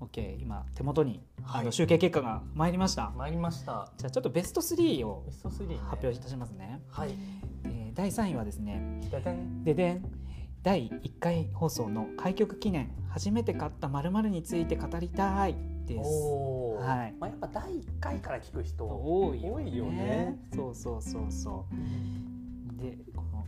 [0.00, 1.60] OK 今手元に、はい。
[1.62, 3.12] あの集計結果が参りました。
[3.16, 3.92] 参りました。
[3.98, 7.14] じゃあちょっとベスト3をベスト3ね発表いたしますね、はい。
[7.64, 9.64] えー第3位はですねででん。
[9.64, 10.04] ででん。
[10.62, 15.54] 第1回放送の開局記念初めて買った〇〇について語りたい
[15.86, 16.10] です。
[16.80, 17.14] はい。
[17.20, 19.76] まあ、やっぱ第1回から聞く人多いよね。
[19.76, 20.38] よね。
[20.54, 22.82] そうそうそうそう。
[22.82, 23.44] でこの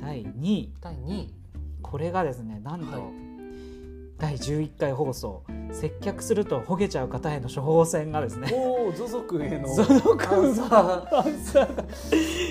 [0.00, 0.72] 第2位。
[0.80, 1.41] 第2位
[1.82, 3.32] これがですねなんと、はい。
[4.22, 5.42] 第11回放送
[5.72, 11.16] 接客するとほげちゃう方への処方箋がですねおおゾゾくんへのゾゾくんアンサー。
[11.16, 11.76] アンサー。
[11.76, 11.84] が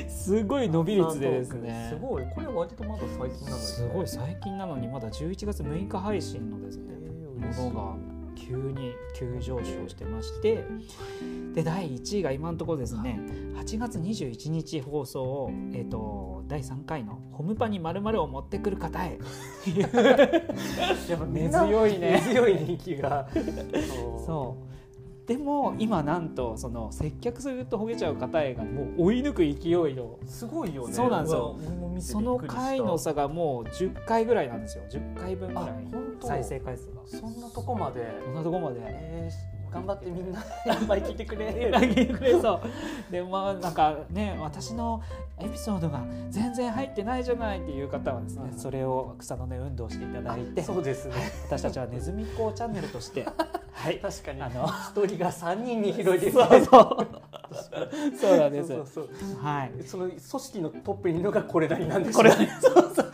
[0.10, 1.88] すごい伸び率でですね。
[1.94, 2.26] すごい。
[2.36, 6.92] これ割とまだ最近なのに、ね、すごい最近なのにまだ11月6日配信のですね
[7.40, 10.66] ものが急に急上昇してまして
[11.54, 13.20] で第1位が今のところですね
[13.56, 19.18] 8月21日放送を、えー、と第3回の「ホムパにまるを持ってくる方へ」
[19.78, 22.22] やっぱ根強いね。
[22.28, 23.30] 根強い人気が。
[24.26, 24.71] そう
[25.32, 30.20] でも今なんとその接客するとほげちゃう方へがもう追い抜く勢いの。
[30.26, 30.94] すごいよね。
[30.94, 31.58] そうなんですよ。
[32.00, 35.68] その回の差がもう10回ぐらいなんですよ10回分ぐらい。
[36.22, 37.02] 再生回数が。
[37.06, 38.06] そんなとこまで。
[38.26, 38.80] そんなとこまで。
[38.82, 41.72] えー、頑張ってみんないっぱい聞いてくれ。
[41.72, 42.62] 投げてくれそ
[43.10, 43.12] う。
[43.12, 45.02] でまあなんかね私の
[45.40, 48.60] エピソードが全然入ってないじゃないっていう方はですね、うん。
[48.60, 51.16] それを草の根運動していただいてそうですね。
[51.46, 53.26] 私たちはネズミ子チャンネルとして
[53.74, 54.00] はい。
[54.00, 54.42] 確かに。
[54.42, 57.08] あの一人が三人に広いですそうそう。
[58.20, 58.68] そうなんです。
[58.68, 59.10] そうそう
[59.42, 59.72] はい。
[59.86, 63.12] その組織のトップにいるのがこれなりなんですこれよそうそう。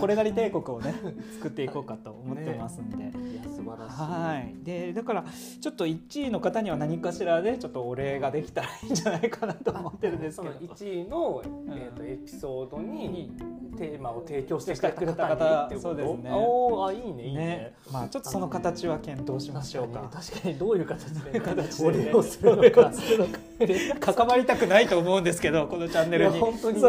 [0.00, 0.94] これなり帝国をね
[1.34, 3.96] 作っていこうかと思ってますんで、いや素晴らしい。
[3.96, 4.64] はい。
[4.64, 5.24] でだから
[5.60, 13.32] ちょっと1位の方には何かしらでちょっとお礼ができたらいいんじゃないかなと思ってるんです そのけど1位の、んえー、とエピソードにに
[13.76, 16.30] テーマを提供してしてくれた方ってそうですね。
[16.32, 17.46] おーあいいねいいね。
[17.46, 17.74] ね。
[17.92, 20.00] まあちょっとその形は検討しましょうか。
[20.12, 22.92] 確かに確かにどういう形で、形でねお礼をするのか。
[24.00, 26.34] 関わりたくないと思うんですけどこのチャンネいルに。
[26.34, 26.88] や本当にね。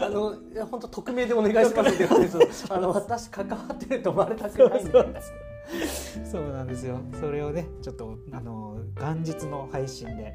[0.00, 2.36] あのいや本当匿名でお願いしますって言われて
[2.70, 4.92] あの私関わってると思われたくないんで。
[4.92, 5.55] そうそう
[6.52, 7.00] なんですよ。
[7.20, 10.34] それをねちょっとあの元日の配信で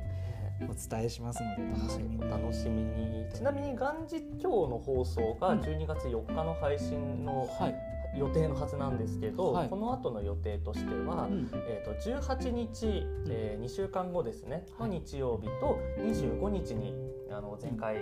[0.70, 3.26] お伝えしますので楽しみに、お楽しみに。
[3.34, 9.70] ちなみに元日今日の放送が12月4日の配信のはい、予定のはずなんですけど、はい。
[9.70, 11.50] この後の予定としては、うん。
[11.68, 14.66] えー、と18日、え2週間後ですね。
[14.80, 16.94] の日曜日と25日に
[17.34, 17.96] あの前回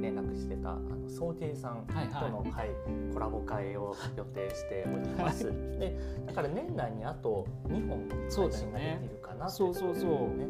[0.00, 2.30] 連絡してたあの送迎さんとはいはい。
[2.30, 2.70] の、はい
[3.12, 5.44] コラボ会を予定しております。
[5.78, 8.98] でだから年内にあと2本配信がでね。
[9.02, 9.54] きるかなって。
[9.56, 10.02] そうそうそう。
[10.02, 10.46] ところね。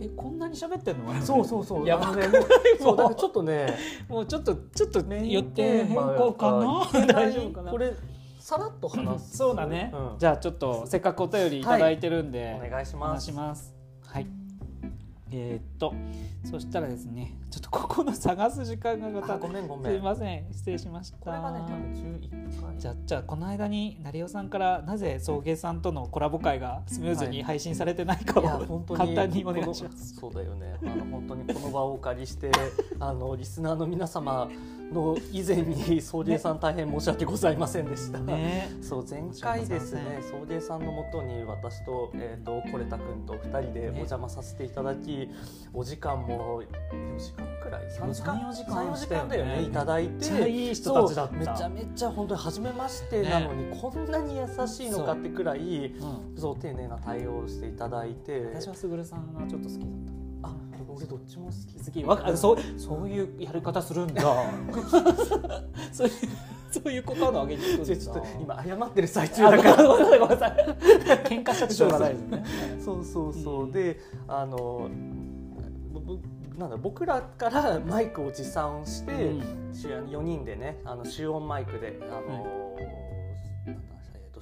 [0.00, 1.14] えこんなに喋ってんの？
[1.22, 1.86] そうそうそう。
[1.86, 2.08] やば。
[2.08, 2.42] あのねもう
[2.82, 3.66] そうだからちょっとね
[4.08, 6.50] もうちょっとちょっとメイン予定変更か
[6.92, 7.06] な？
[7.06, 7.70] 大丈夫かな？
[7.70, 7.92] これ
[8.40, 9.36] さらっと話す。
[9.38, 10.18] そうだね、うん。
[10.18, 13.30] じゃあちょっとせっかくお便りいただいてるんで、お願いしおます。
[13.30, 13.74] 話します。
[14.04, 14.26] はい
[15.36, 15.94] えーっと
[16.44, 19.92] そしたらですねちょっとここの探す時間がまたあごめんごめん。
[19.92, 20.52] すいません。
[20.52, 21.18] 失礼しました。
[21.18, 22.78] これがね多分11回。
[22.78, 30.16] じゃあじゃあこの間に成尾さんからなぜ送迎さんとのコラボ会がスムーズに配信されてないかを本当に簡単にお願いします。
[30.16, 30.76] そうだよね。
[30.82, 32.50] あの本当にこの場をお借りして
[32.98, 34.48] あのリスナーの皆様
[34.92, 38.70] の以前に送迎さん大変申し訳ございませんでした、ね。
[38.82, 45.28] そう前回ですね送迎さんのもとに私と,、えー、とコレタ君と2人でお邪魔させていただき、
[45.72, 50.10] お時間も4時間くらい？3時間？3 4時間？3 4時間だよねいただいて。
[50.10, 51.32] めっちゃいい人たちだった。
[51.32, 56.34] そうめちゃめちゃ本当に初めましてなのに、こんなに優しいのかってくらいう。
[56.34, 58.46] ん、そう丁寧な対応をしていただいて。
[58.54, 60.12] 私はすぐるさんがちょっと好きだった。
[60.12, 60.13] あ
[60.96, 64.22] 俺どっちも好き好きわかそうそういうやり方するんだ。
[65.92, 66.14] そういう
[66.70, 67.62] そういう股間の上げに
[68.42, 69.88] 今謝ってる最中あだから。
[69.88, 70.76] ごめんなさいごめんなさい
[71.24, 72.44] 喧嘩しちゃってしょうがないですね。
[72.84, 73.72] そうそうそう、うん。
[73.72, 74.88] であの
[75.92, 76.18] ぼ
[76.58, 79.40] なんだ僕らからマイクを持参して、うん。
[79.74, 82.63] 4人でねあの集音マイクであの、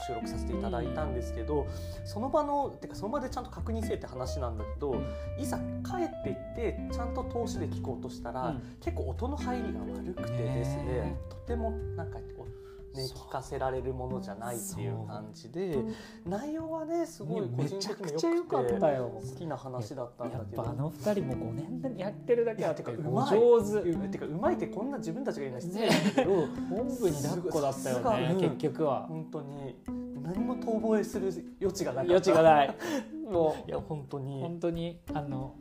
[0.07, 1.67] 収録させていただいたんですけど、
[2.05, 4.97] その場のてかその場でちゃんと確認せえって話なんだけど、
[5.39, 8.63] いざ帰っていってちゃんと通しで聞こうとしたら、うん。
[8.81, 12.47] 結構音の入りが悪くてですねねとてもなんかお
[12.95, 15.79] ね、聞かせられるものじゃないっていう感じで
[16.27, 19.21] 内容はねすごい個めちゃ人的にくちゃ良かったよ。
[19.23, 23.91] 好きな話だったんだやっけどぱあの二人も5年やってるだけあってか上手。
[23.91, 29.07] うてかうまいってこんな自分たちが言うのは失礼だけど、本部に抱っこだったよね結局は。
[29.07, 29.77] 本当に
[30.23, 32.11] 何も遠吠えする余地がなかった。
[32.11, 32.77] 余地がない
[33.23, 34.41] もいや本当うに。
[34.41, 35.55] 本当にあの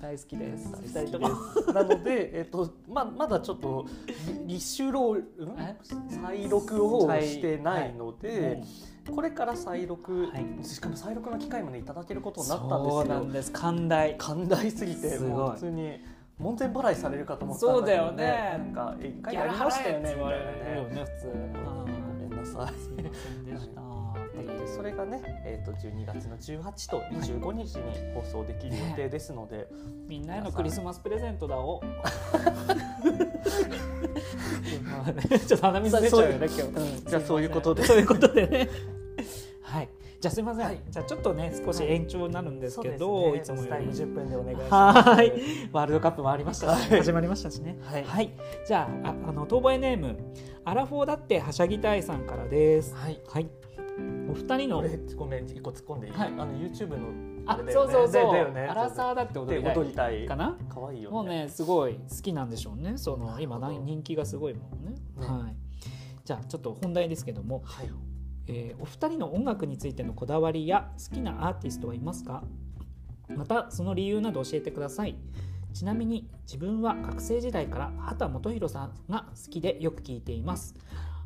[0.00, 0.70] 大好きです。
[0.92, 1.28] 大好きで
[1.64, 1.72] す。
[1.72, 3.86] なので、えっとままだちょっと
[4.46, 5.22] リ立秋ロー
[6.22, 8.64] 再録をしてないので、うん
[9.14, 10.64] これから再録、はい。
[10.64, 13.00] しかも再録の機会もねいただけることになったんですよ。
[13.02, 13.52] そうなんです。
[13.52, 14.16] 寛大。
[14.18, 16.00] 寛大すぎてもう普通に
[16.38, 18.58] 門前払いされるかと思ったんだけど、そうだよね。
[18.58, 20.94] なんか一回やりましたよねみたいなね。
[20.94, 21.28] ね普通。
[21.28, 22.80] ごめんなさい。
[22.80, 24.05] すいませんでした
[24.58, 27.82] でそれがね、えー、と12月の18と25日に
[28.14, 29.68] 放送できる予定ですので、
[30.08, 31.82] みんなへのクリスマスプレゼントだを
[35.46, 36.62] ちょっと鼻水出ちゃうよね今日。
[36.62, 37.04] うん。
[37.04, 37.84] じゃあそういうことで。
[37.84, 38.68] そういうことでね。
[39.62, 39.88] はい。
[40.20, 40.80] じゃあすみません、はい。
[40.88, 45.08] じゃあちょっとね少し延長になるんですけど、そうでいつもよすねタイムり10分でお願いします。
[45.10, 45.32] はい。
[45.72, 47.00] ワールドカップもありましたし、はい。
[47.00, 47.78] 始まりましたしね。
[47.82, 48.32] はい。
[48.66, 50.16] じゃあああの当番ネーム
[50.64, 52.94] アラフォーだってはしゃぎたいさんからです。
[52.94, 53.20] はい。
[53.28, 53.48] はい
[54.28, 56.12] お二人の俺ごめん一個突っ込んでいい？
[56.12, 56.28] はい。
[56.28, 57.72] あの YouTube のあね。
[57.72, 59.56] そうそうそう、ねアラサーだって踊で。
[59.56, 60.26] りたい踊りたい。
[60.26, 60.56] かな？
[60.68, 61.14] 可愛いよね。
[61.14, 62.98] もうねすごい好きなんでしょうね。
[62.98, 64.90] その今な人気がすごいもんね。
[64.90, 65.26] ね。
[65.26, 65.56] はい。
[66.24, 67.90] じゃあちょっと本題ですけども、はい。
[68.48, 72.44] えーお二人の音楽についてのこだわりや好きなアーティストはいますか？
[73.34, 75.16] またその理由など教えてください。
[75.72, 80.74] ちなみに自分は学生時代から畑基博さんが好きでよく聞いています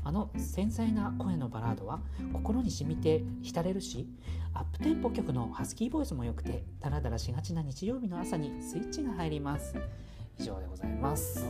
[0.02, 2.00] あの繊細な声のバラードは
[2.32, 4.08] 心に染みて浸れるし
[4.54, 9.74] アップテンポ曲のハスキーボイスも良くてダラダラしがちな日曜日の朝にスイッチが入ります。
[10.38, 11.44] 以上でございます。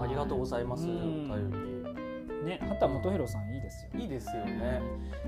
[0.00, 0.86] ありがとうございます。
[0.86, 1.28] おうん。
[1.28, 3.90] 便ね畑基博さんいいですよ。
[3.94, 4.82] りいいですよね。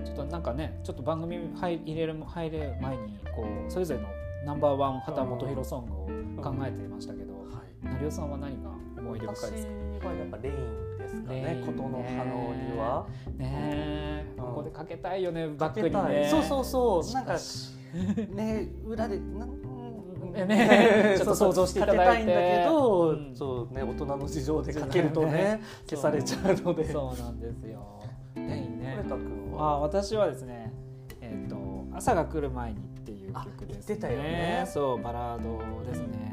[0.05, 4.09] ちょっとなんかねちょっと番組入入れる入れる前にこうそれぞれの
[4.45, 7.87] ナンバーワン畑基博ソングを考えていましたけど、はい。
[8.01, 9.73] 成尾さんは何が思い出深いですか？
[10.01, 10.57] 私はやっぱレイン
[11.11, 11.43] ですかね。
[11.43, 13.07] ね琴の葉の庭。
[13.37, 14.45] ねえ、うん。
[14.45, 16.27] ここでかけたいよねバックにね。
[16.27, 17.13] いそうそうそう。
[17.13, 17.77] なんかし
[18.35, 22.05] ね裏でねね ちょっと想像していただいて。
[22.05, 23.35] たいんだけど、うん。
[23.35, 26.91] そうね大人の事情でかけるとね消されちゃうので。
[26.91, 28.03] そうなんですよ。
[28.35, 29.71] ね森田君は？
[29.71, 30.73] あ私はですね
[31.21, 31.57] えっ、と
[31.93, 34.65] 朝が来る前にっていう曲ですね。
[34.67, 36.28] そうバラードですね、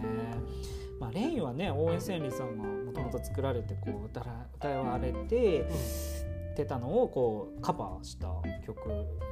[0.99, 4.21] まあレインはね大江千里さんがもともと作られてこう歌
[4.67, 5.65] われて
[6.55, 8.27] てたのをこうカバーした
[8.65, 8.79] 曲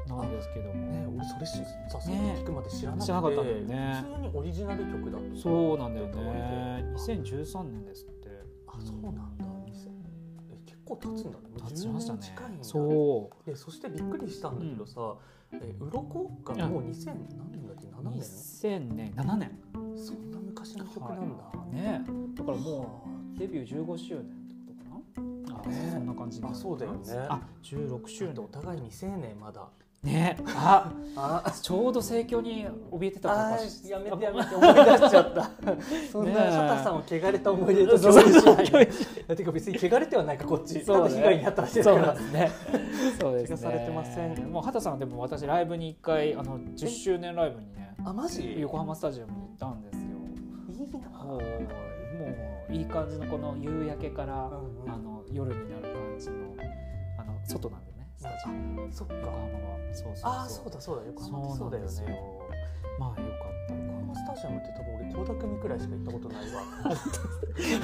[0.07, 1.57] なんですけども、ね俺それし
[1.89, 4.03] さすがに聞くまで知らなかったんだよね。
[4.03, 5.41] 普通にオリジナル曲だった。
[5.41, 6.13] そうなんだよね。
[6.95, 8.29] あ2013年ですって。
[8.67, 9.45] あそうなんだ。
[10.51, 11.45] え結構経つんだね。
[11.69, 12.19] 経ちましたね。
[12.19, 13.49] 10年近いんだそう。
[13.49, 15.15] でそしてびっくりしたんだけどさ、
[15.53, 17.05] えウロコがもう2000
[17.37, 19.51] 何年だっけ？7年？2000年7年
[19.95, 21.75] そんな昔の曲なんだ、はい。
[21.75, 22.03] ね。
[22.35, 23.03] だからも
[23.35, 25.61] うデビュー15周年ってことかな？
[25.63, 25.89] あ、ね。
[25.91, 26.99] そんな感じあそうだよね。
[27.29, 29.67] あ16周年お互い未成年まだ。
[30.03, 30.37] ね。
[30.53, 31.51] ああ。
[31.61, 33.63] ちょうど盛況に怯えてたあか。
[33.63, 35.51] もやめてやめて思い出しちゃった。
[36.11, 36.51] そんなねえ。
[36.51, 38.61] 畑さんを汚れた思い出と共有しな
[39.33, 40.83] いてか別に汚れてはないかこっち。
[40.83, 41.09] そうね。
[41.09, 42.07] ただ被害に遭っただけだそうから。
[42.07, 42.51] なんですね。
[43.21, 43.57] そうですね。
[43.57, 44.51] されてません。
[44.51, 48.57] もう畑さんはでも私ライブに一回あの10周年ライブにねあマジ？
[48.59, 50.17] 横浜スタジアムったんですよ。
[50.69, 51.09] いいな。
[51.09, 51.37] も
[52.69, 54.91] ういい感じのこの夕焼けから、うんうん。
[54.91, 56.55] あの夜になる感じの
[57.17, 58.87] あの外なんでねスタジアム。
[58.91, 59.13] そっか。
[59.15, 59.77] 横浜は。
[59.93, 60.31] そうそうそう。
[60.31, 61.05] ああそうだそうだ。
[61.05, 61.91] 横浜そうだよね。
[62.99, 63.52] まあよか
[64.23, 66.61] スタジアムって多分俺倖田來未くらいしか行ったことないわ。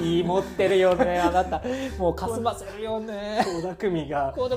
[0.02, 1.62] いい持ってるよねあなた。
[1.98, 3.40] もうかすませるよね。
[3.44, 4.56] 倖田來未が倖田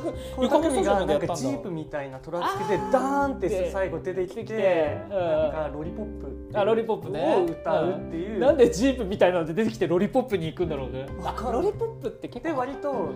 [0.60, 5.52] 來未がなんかジープみたいなトラックでダーンって最後出てきて出てきてうんなん。
[5.52, 6.50] かロリポップ。
[6.58, 7.36] あロリポップね。
[7.38, 8.39] を歌うっていう。
[8.39, 11.06] なんでジープみたいなので出てきて Lollipop に行くんだろうね。
[11.52, 12.50] Lollipop って結構。
[12.50, 13.10] で割と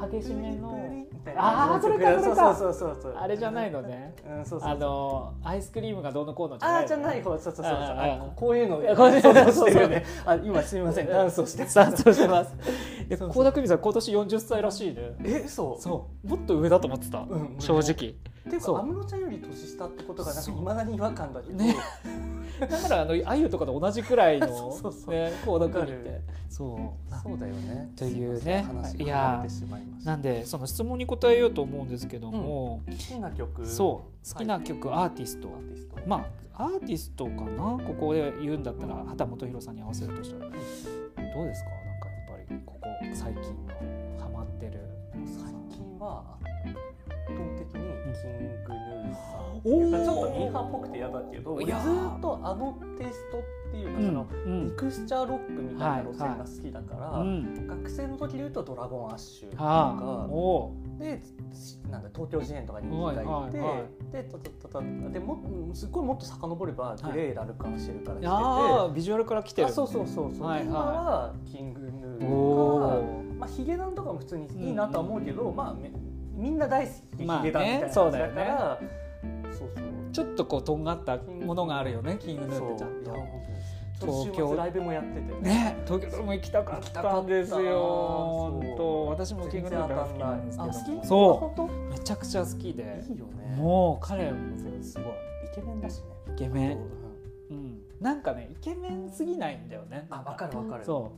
[0.00, 0.78] あ激しめの
[1.24, 1.74] みたいな。
[1.74, 2.54] あーそれかそれか。
[2.54, 3.14] そうそうそうそう。
[3.16, 4.14] あれじゃないのね。
[4.28, 4.68] うんそうそうそう。
[4.70, 8.32] あのアイスクリームがどうのこうのじゃあないーじゃない方そうそうそうそう。
[8.36, 10.04] こういうのこういうの想像してるよね。
[10.26, 11.08] あ今すみません。
[11.08, 11.66] ダンスをして。
[11.66, 12.54] さあそうしてます。
[13.08, 13.44] で そうそう。
[13.44, 15.16] 倖田來未さん今年40歳らしいね。
[15.24, 16.28] えそうそう。
[16.28, 17.18] もっと上だと思ってた。
[17.18, 17.56] うん。
[17.58, 18.14] 正直。
[18.46, 18.62] っていう。
[18.62, 21.76] か安室ちゃんより年下ってことがなんかいまだに違和感だけど、ね。
[22.60, 25.14] だからあのあゆとかと同じくらいの そうそうそう。
[25.14, 26.20] ね倖田來未って。
[26.48, 27.14] そう。
[27.22, 27.38] そう。
[27.38, 27.90] だよね。
[27.96, 28.62] というね。
[28.66, 30.10] 話いやが離れてしまいました。
[30.12, 33.66] なんでその質問に答えようと思うんですけども、好きな曲。
[33.66, 34.32] そう。
[34.32, 35.48] 好きな曲、はいアーティスト。
[35.48, 35.96] アーティスト。
[36.06, 36.26] ま
[36.56, 37.78] あアーティストかな？
[37.84, 40.50] ここで言うんだったら畑基博さんに合わせるとしたら。
[40.50, 40.56] ど
[41.42, 41.70] うですか？
[41.70, 44.80] なんかやっぱりここ最近のハマってる。
[45.26, 46.22] 最近は
[48.66, 51.68] キングヌーさんっておーいうかちょっとミーハーっぽくて嫌だけどずっ
[52.20, 61.20] とあのテイストっていうか、うんそのうんミクスチャーロックみたいな路線が好きだから、うん学生の時で言うと「ドラゴンアッシュ」とはあかおで
[61.90, 69.68] なんだ東京事変とかに行きがいて、はいはいはでたたたたでもうんすっごいもっと遡ればグレー・ラルカンシェルから来てて、ああビジュアルから来てる。
[69.68, 70.66] あそうそうそうそう、はいはい。
[70.66, 73.34] 今はキングヌおーかー。
[73.38, 75.90] まあヒゲダンとかも普通にいいなとは思うけど、まあめ
[76.34, 78.80] みんな大好きヒゲダンみたいなそうだから、
[79.52, 79.84] そうそう。
[80.12, 83.16] ちょっとこうとんがったものがあるよねキングヌーってちゃんと。
[84.00, 84.56] 東京。
[84.56, 85.40] ライブもやってて。
[85.40, 89.06] ね東京も行きたかったんですよ行本当。
[89.06, 90.76] 私もキングヌーが好きなんですけあ好き？
[90.96, 91.90] どそ本う。
[91.90, 93.04] めちゃくちゃ好きで。
[93.06, 94.98] 当いいよねもう彼もす。
[94.98, 95.04] ごい。
[95.04, 96.06] イケメンだしね。
[96.34, 96.78] イケメン。
[96.78, 97.04] うん
[97.50, 100.46] うん、なんかねイケメンすぎないんだよねあ分か。
[100.46, 100.84] る分かる。
[100.84, 101.12] そ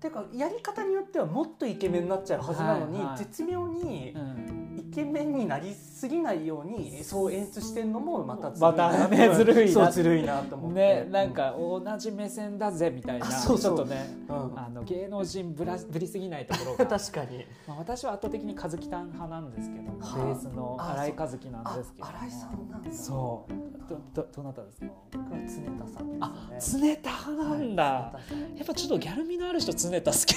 [0.00, 3.18] ていうかやり方によってはもっとイケメンになっちゃうはずなのに、はいはい。
[3.18, 4.61] 絶妙にう、うん、イ
[4.94, 9.90] ケメンになりすぎないようにそう演出してんのもまたずるいまたねずるいな。
[9.90, 10.76] ずるいなと思って。
[11.04, 14.58] ねなんか同じ目線だぜみたいなあそうちょっとねうん。
[14.58, 17.44] あの芸能人ぶらぶりすぎないところが、 確かに。
[17.66, 20.34] まあ、私は圧倒的に和樹タン派なんですけどはあ。
[20.34, 22.08] ースのあ新井和樹なんあですけど。
[22.08, 22.92] も新井さんなんだ。
[22.92, 23.52] そう。
[23.88, 24.86] どどどなたですか？
[25.12, 27.00] 僕は常田さんあですね。
[27.02, 28.12] 常田派なんだ、は
[28.54, 30.34] いやっぱちょっとギャル味のある人常田好き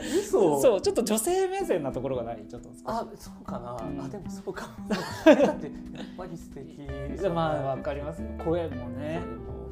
[0.00, 0.60] 嘘。
[0.60, 2.44] そうちょっと女性目線なところがない？
[2.48, 4.00] ちょっとあそうかな、うん。
[4.04, 4.88] あでもそうかも。
[4.88, 5.52] だってやっ
[6.16, 6.88] ぱり素敵。
[7.28, 8.28] まあわかりますよ。
[8.44, 9.20] 声もね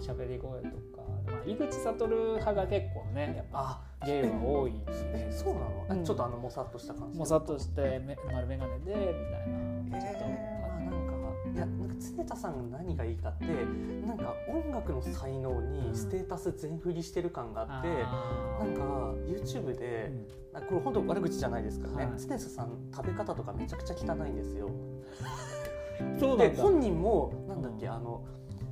[0.00, 6.04] 喋り声とか、まあ、井口悟派が結構ねやっぱあゲイは多いえそうなの、あうん。
[6.04, 10.00] ちょっとあのもさっとした感じもさっとしてめ丸眼鏡でみたいな。
[10.00, 10.28] ちょっと、えー。
[10.28, 10.61] まあなんか
[11.55, 13.44] いやなんか常田さんが何がいいかって
[14.07, 18.82] なんか音楽の才能にステータス全振りしてる感があって、なんか
[19.26, 20.12] YouTube で、
[20.55, 22.20] あこれ本当悪口じゃないですからね、はい。
[22.20, 24.66] 常田さん食べ方とかめちゃくちゃ汚いんですよ。
[24.66, 25.03] うん
[26.18, 27.92] そうで本人もなんだっけ、うん。
[27.92, 28.24] あの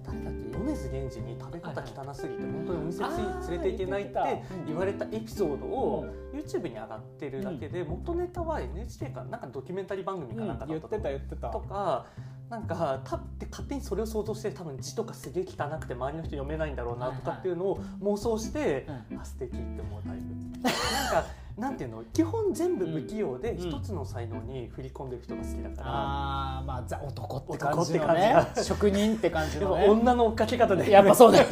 [0.04, 3.10] 誰だっけ米津玄師に食べ方汚すぎて本当にお店連
[3.50, 6.40] れて行けないって言われたエピソードをうん。
[6.40, 11.50] YouTube に上がってるだけで元ネタは NHK かなんかドキュメンタリー番組かなんかだ言った。
[11.50, 12.06] とか
[12.50, 19.18] なんかたって勝手にそれを想像して多分字とかすげえ汚くて周りの人読めないんだろうなとかっていうのを妄想して、うん。
[19.20, 20.24] あ素敵って思うタイプ。
[20.62, 21.24] なんか
[21.56, 28.34] なんていうの基本全部不器用でうん一つの才能に振り込んでる人が好きだから、ああまあザ男って感じのね。
[28.64, 29.86] 職人って感じのね。
[29.88, 31.46] 女の追っかけ方でやっぱそうだよ。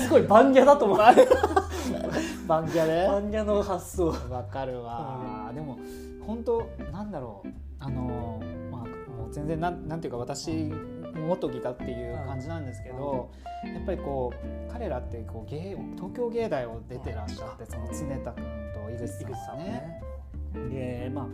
[0.00, 0.98] すごい番ギャだと思う。
[2.46, 4.08] バンギャで番ギャの発想。
[4.08, 5.78] わかるわ、でも
[6.26, 7.48] 本当なんだろう。
[7.80, 8.67] あのま
[9.32, 10.72] 全然なんなんていうか私
[11.14, 13.30] 元ギタっていう感じなんですけど、
[13.64, 19.70] やっぱりこう彼らってこう芸東京芸大を出てらっしゃってその常田君と井口さん井口さんがね。
[19.70, 19.98] ね
[20.70, 21.26] でまあ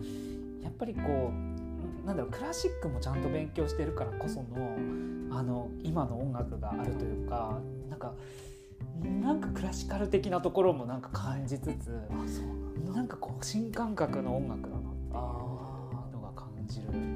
[0.62, 8.12] やっぱりこうなんだろうクラシックもちゃんと勉強してるからこそのあの今の音楽があるというかなんか
[9.02, 16.88] なんかクラシカル的なところもなんか感じつつ、あそうなんかこう新感覚の音楽だなっていうあのが感じる。
[16.90, 17.13] ー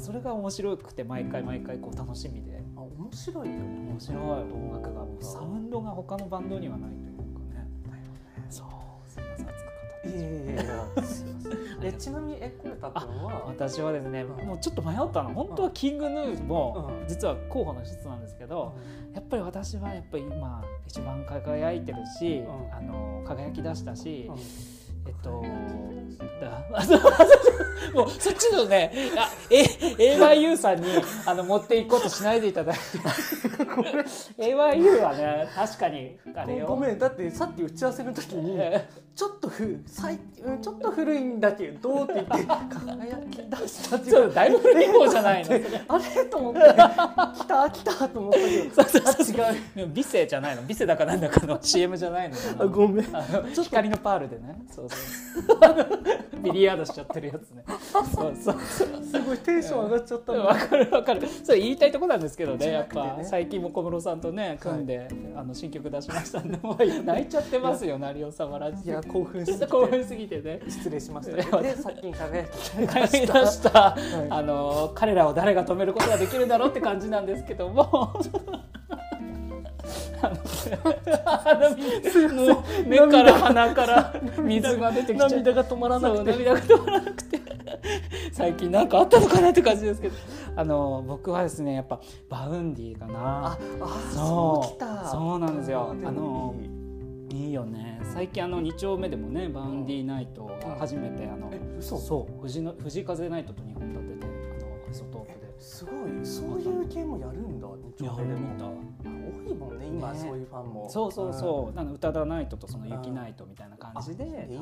[0.00, 2.62] それが面白くて毎回毎回こう楽しみで。
[2.76, 3.60] あ面白いよね。
[3.90, 4.18] 面白い。
[4.20, 7.68] 音楽がもうサウンドが他のバンドにはないというかね。
[7.84, 8.46] だよね。
[8.48, 8.66] そう。
[9.10, 11.52] すみません熱く語っていやいやいやいやすいません。
[11.82, 14.46] えちなみにえこれたくんは私はですね、うん。
[14.46, 15.34] もうちょっと迷ったの。
[15.34, 17.08] 本当はキングヌーもうん。
[17.08, 18.74] 実は候補の一つなんですけど、
[19.14, 22.74] やっぱり私はやっぱり今一番輝いてるし、うん。
[22.74, 25.44] あの輝き出したし、うんえっと
[26.40, 26.64] だ
[27.94, 30.86] もうそっちのねあえ AYU さんに
[31.26, 32.80] あの持っていこうとしないでいただいて。
[34.38, 36.66] AYU はね確かにあれよ。
[36.66, 36.98] ごめん。
[36.98, 45.50] だってさっき打ち合わせの時にえ ちょっとふ最うんちょっと古いんだけどって言って輝き出したってそうだいぶ古い方じゃないの。
[45.88, 46.24] あれ？
[46.24, 46.60] と思って。
[46.60, 46.66] 来
[47.46, 48.38] た来たと思った
[48.84, 49.08] けど。
[49.10, 49.60] あ違う。
[49.76, 50.62] でも美声じゃないの。
[50.62, 52.36] 美声だかなんだかの CM じゃないの。
[52.58, 53.06] あごめん。
[53.14, 54.62] あの光のパールでね。
[54.70, 54.96] そうそ
[55.54, 56.40] う。
[56.42, 57.62] ビリヤードしちゃってるやつね。
[57.92, 60.32] そうそうすごいテンション上がっちゃった。
[60.32, 61.28] のわかるわかる。
[61.44, 63.18] それ言いたいところなんですけどねやっぱ。
[63.22, 67.98] 最近も小室さんとね組んで、あの新曲出しましたんでもう泣いちゃってますよ。
[67.98, 68.72] 成尾さんはラ
[69.02, 69.66] ジいや興奮しすぎて。
[69.66, 70.60] 興奮すぎてね。
[70.68, 71.56] 失礼しましいた。
[71.56, 73.96] や でさっきに輝き書き出した、
[74.30, 78.12] あ の彼らを誰が止めることができるだろうって感じなんですけども。
[82.86, 85.30] 目から鼻から水が出てきちゃう。
[85.30, 86.24] 涙が止まらなくて。
[86.24, 87.40] 涙が止まらなくて。
[88.32, 90.14] 最近なんかあったのかなって感じですけど。
[90.56, 93.46] あの僕はですねやっぱ Vaundy かな。
[93.46, 94.64] ああそう。
[94.66, 95.08] そうきた。
[95.08, 95.94] そうなんですよ。
[96.04, 96.79] あのい
[97.30, 98.00] いいいよね。
[98.12, 101.50] 最近あの2丁目でもね Vaundy ナイトが初めてあの、
[101.80, 107.68] そう藤の藤井風ナイトと2本立ててあのイソトープですごいそういう系もやるんだ
[107.98, 108.40] 日や丁目でも。
[108.40, 108.66] 見た。
[108.66, 108.68] あ
[109.46, 110.90] 多いもんね今ねそういうファンも。
[110.90, 114.58] そうそうそう、あの宇多田ナイトとその雪ナイトみたいな感じであいいね。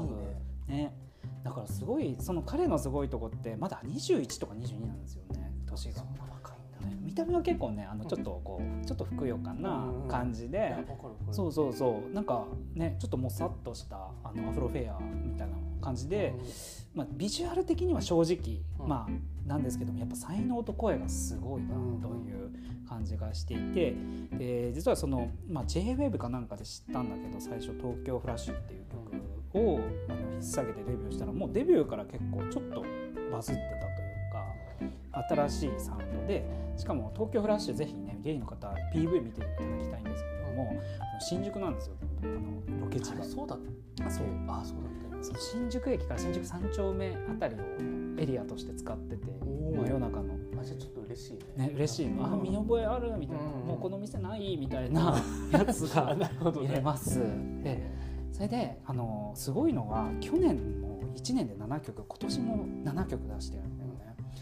[0.67, 1.09] ね。
[1.43, 6.03] だからすごいその彼のすごいとこってまだ21とか22なんですよね年が
[7.09, 10.77] 見た目は結構ねあのちょっとこうちょっとふくよかな感じで、
[11.31, 12.15] そうそうそう。
[12.15, 12.45] なんか
[12.75, 16.35] ねちょっともさっとしたあのアフロフェアみたいな感じで、
[16.95, 18.89] まあ、ビジュアル的には正直、うん。
[18.89, 21.69] まあなんですけどもやっぱ才能と声がすごいな
[22.03, 22.51] という
[22.87, 23.95] 感じがしていて、
[24.37, 28.85] で実はその、まあ、JWAVE かなんかで知ったんだけど最初「東京フラッシュ」っていう
[29.53, 29.81] 曲を
[30.11, 32.85] あの引っ提げてデビューしたらもうデビューから結構ちょっと
[33.33, 33.88] バズってた
[35.29, 36.45] 新しいサウンドで
[36.77, 41.95] しかも東京フラッシュぜひねゲイの方 PV 見ていただきたいんですけどもあの新宿なんですよ。
[42.23, 43.23] あのロケ地が。
[43.23, 43.25] あ。
[43.25, 43.59] そうだっ
[43.97, 44.27] たあそう。
[44.49, 47.59] あそうだった新宿駅から新宿三丁目あたりを
[48.19, 50.35] エリアとして使ってて真夜中の。
[50.61, 51.69] あじゃあちょっと嬉しいね。
[51.69, 52.09] ね嬉しい。
[52.09, 53.43] のあ見覚えあるみたいな。
[53.43, 53.67] うん。
[53.67, 55.21] もうこの店ないみたいな
[55.53, 57.21] やつが なるほど入れます。
[57.63, 57.91] で
[58.33, 63.63] それであのすごいのは去年も1年で7曲今年も7曲出してる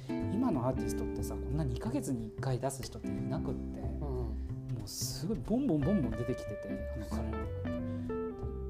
[0.09, 4.33] 今のアーティストってさこんな2ヶ月に1回出す人っていなくっても
[4.79, 4.85] うん。
[4.85, 6.59] うすごいボンボンボンボン出てきてて
[6.95, 7.39] あの彼ら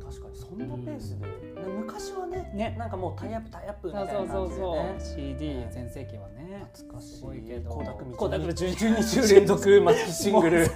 [0.07, 0.37] 確確かに。
[0.37, 1.33] そんなペースで、ね
[1.79, 2.77] 昔はねね。
[2.79, 4.77] なんかもうタイアップタイアップみたそいうな感じでそうそうそう。
[4.77, 4.95] ね。
[4.99, 6.67] CD 全盛期はね。
[6.73, 7.49] 懐かしい。
[7.49, 7.71] けど。
[7.71, 10.71] 倖田來未倖田來未12週連続マスキシングル。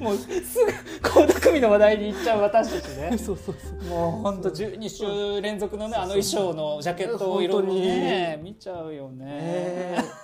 [0.00, 3.18] もうすぐ倖田來未の話題に行っちゃう私たちね。
[3.18, 3.88] そうそうそう。
[3.90, 9.24] もう本当12週連続のねあの衣装のジャケットをいろいろね見ちゃうよね。
[9.24, 10.23] ね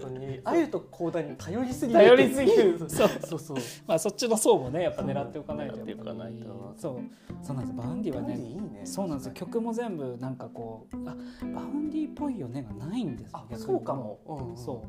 [0.00, 0.40] 本当に。
[0.44, 1.98] あゆと講談に頼りすぎる。
[1.98, 2.78] 頼りすぎる。
[2.88, 3.08] そう。
[3.26, 3.56] そうそう。
[3.86, 5.76] まあそっちの層もねやっぱ狙っておかないと。
[5.76, 7.00] 狙っておかないとそう。
[7.42, 7.76] そうなんです。
[7.76, 9.32] Vaundy はね Vaundy いいねそうなんですよ。
[9.34, 11.16] 曲も全部なんかこうあ
[11.54, 14.56] Vaundy っぽいよねがないんですよそうかも、うんうん。
[14.56, 14.80] そう。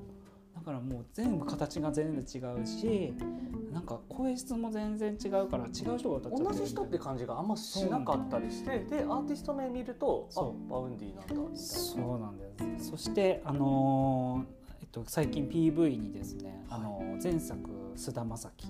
[0.56, 3.14] だからもう全部形が全部違うし
[3.72, 10.72] なんか声質も全然違うから違う人が歌っちゃってる同じ人って感じがあんましなかったりしてでアーティスト名見るとあそう。
[10.72, 11.58] Vaundy なんだみたいな。
[11.58, 12.90] そうなんです。
[12.90, 14.65] そしてあのー
[15.04, 17.58] と、最近 PV にですね、あのー前作
[17.96, 18.68] 菅田将暉。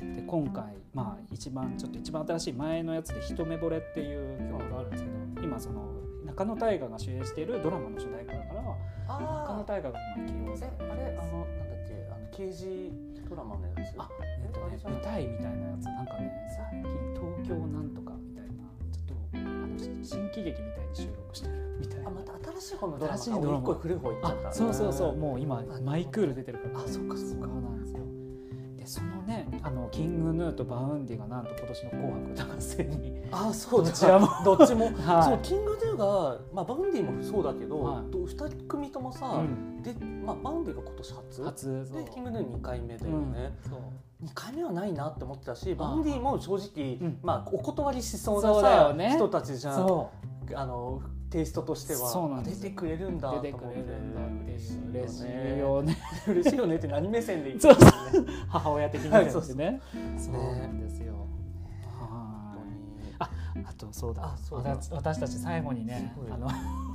[0.00, 0.14] うん。
[0.14, 5.82] で今回まあ一番ちょっと一番新しい前のやつで「一目惚れ」っていう曲があるんですけど今その
[6.24, 12.92] 中野大河が主演しているドラマの主題歌だから中野あ大河が今起用ーされてえあれあのなんだっけあの刑事
[13.28, 13.94] ドラマのやつ？
[13.98, 14.08] あ
[14.44, 15.84] えっとね舞台みたいなやつ。
[15.86, 18.12] なんかね最近東京なんとか
[19.78, 22.08] 新喜劇みたいに収録してるみたいな。
[22.08, 23.74] あまた新しい方のドラマ新しいドラマ。
[23.74, 24.48] 古い方行っちゃった。
[24.48, 25.12] あそうそうそう。
[25.12, 26.80] うんもう今あ毎クール出てるから。
[26.80, 27.46] あそっかそっか。
[27.46, 27.98] そうなんですよ。
[27.98, 28.17] で
[28.88, 33.90] そのねあの King Gnu と Vaundy がなんと今年の「紅白歌合戦」にあそうだ。
[33.90, 34.28] どちらも。
[34.44, 35.22] どっちも、はい。
[35.24, 38.10] そう King Gnu が、まあ、 Vaundy もそうだけど、はい。
[38.10, 39.82] ど2組ともさ、うん。
[39.82, 41.44] でまあ、 Vaundy が今年初？
[41.44, 44.24] 初で King Gnu 2回目だよね、そう。
[44.24, 47.18] 2回目はないなって思ってたし Vaundy も正直、うん。
[47.22, 49.14] まあ、お断りしそうなさ、よね。
[49.14, 49.74] 人たちじゃん。
[49.74, 50.10] そ
[50.54, 54.20] あのテイストとしては出てくれるんだ出ててくれるんだ。
[54.20, 55.96] っていう嬉しねいよね。
[56.26, 57.84] 嬉しいよねって何目線で言って
[58.48, 59.80] 母親的にはい見てね
[60.16, 61.14] そうなんですよ。
[61.98, 62.68] 本当はい
[63.08, 63.14] に。
[63.18, 63.30] あ
[63.68, 64.34] あとそうだ。
[64.50, 66.50] 私私たち最後にねあの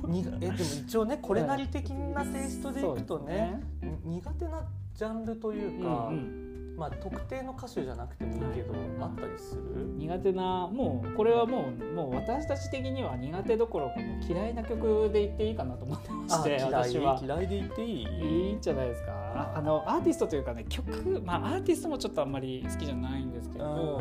[0.08, 3.60] に えでも一応ねこれなり的なテイストでいくとね
[4.04, 4.62] 苦手な
[4.94, 9.62] ジャンルといううんか、うんまあ特定の歌手じゃなくてもいいけど、あったりする？
[9.96, 17.20] 苦手なもうこれはもうもう私たち的には苦手どころかもう嫌いな曲で言っていいかなと思ってまして私は。
[17.22, 17.48] 嫌い？
[17.48, 18.02] で言っていい？
[18.02, 19.52] いいんじゃないですか。
[19.54, 24.00] あのアーティストというかね曲まあアーティストもちょっとあんまり好きじゃないんですけど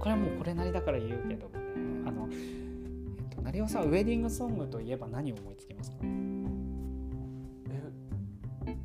[0.00, 1.60] これはもうこれなりだから言うけどもね
[2.06, 2.32] あの、え
[3.32, 5.96] っと、成尾さんウェディングソングといえば何を思いつきますか？
[8.66, 8.76] え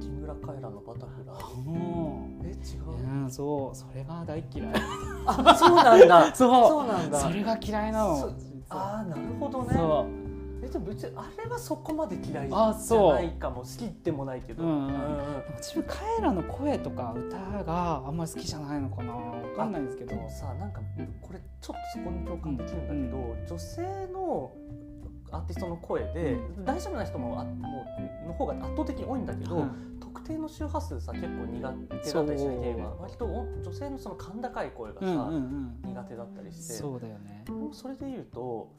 [0.00, 1.36] 木村カエラのバタフライ。
[1.66, 4.68] も え違う、ううん、そうそれが大嫌い。
[5.26, 6.32] あそうなんだ。
[6.34, 6.68] そう。
[6.68, 7.18] そうなんだ。
[7.18, 8.30] それが嫌いなの
[8.68, 9.74] ああなるほどね。
[9.74, 10.24] そう。
[10.64, 13.62] えでも別にあれはそこまで嫌いじゃあそうないかも。
[13.62, 14.86] 好きでもないけど、うんうん。
[14.86, 14.94] うん
[15.58, 19.14] 自分カエラの声とか歌があんまり好きじゃないのかな。
[19.14, 20.10] わかんないんですけど。
[20.28, 20.80] さなんか
[21.22, 23.82] これちょっとそこに共感できるんだけど、女性
[24.12, 24.50] の
[25.34, 27.86] アーティストの声で、大丈夫な人もあも
[28.24, 35.30] うの方が圧倒的に多いんだけど、うん特定の周波数さ結構苦手だったりしないゲイは割とお女性のその甲高い声がさ、
[35.84, 37.42] 苦手だったりしてそうだよね。
[37.44, 38.72] でもそれで言うと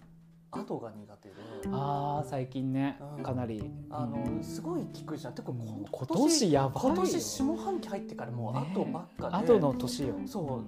[0.52, 1.36] アドが苦手で
[1.72, 2.98] ああ最近ね。
[3.18, 3.24] うん。
[3.24, 3.62] かなり。
[3.90, 4.44] あの、うん。
[4.44, 5.36] すごい聞くじゃん。
[5.36, 6.94] てか今今年やばいよ。
[6.94, 10.16] 今年下半期入ってからもうねアドばっかで、後の年よ。
[10.26, 10.64] そ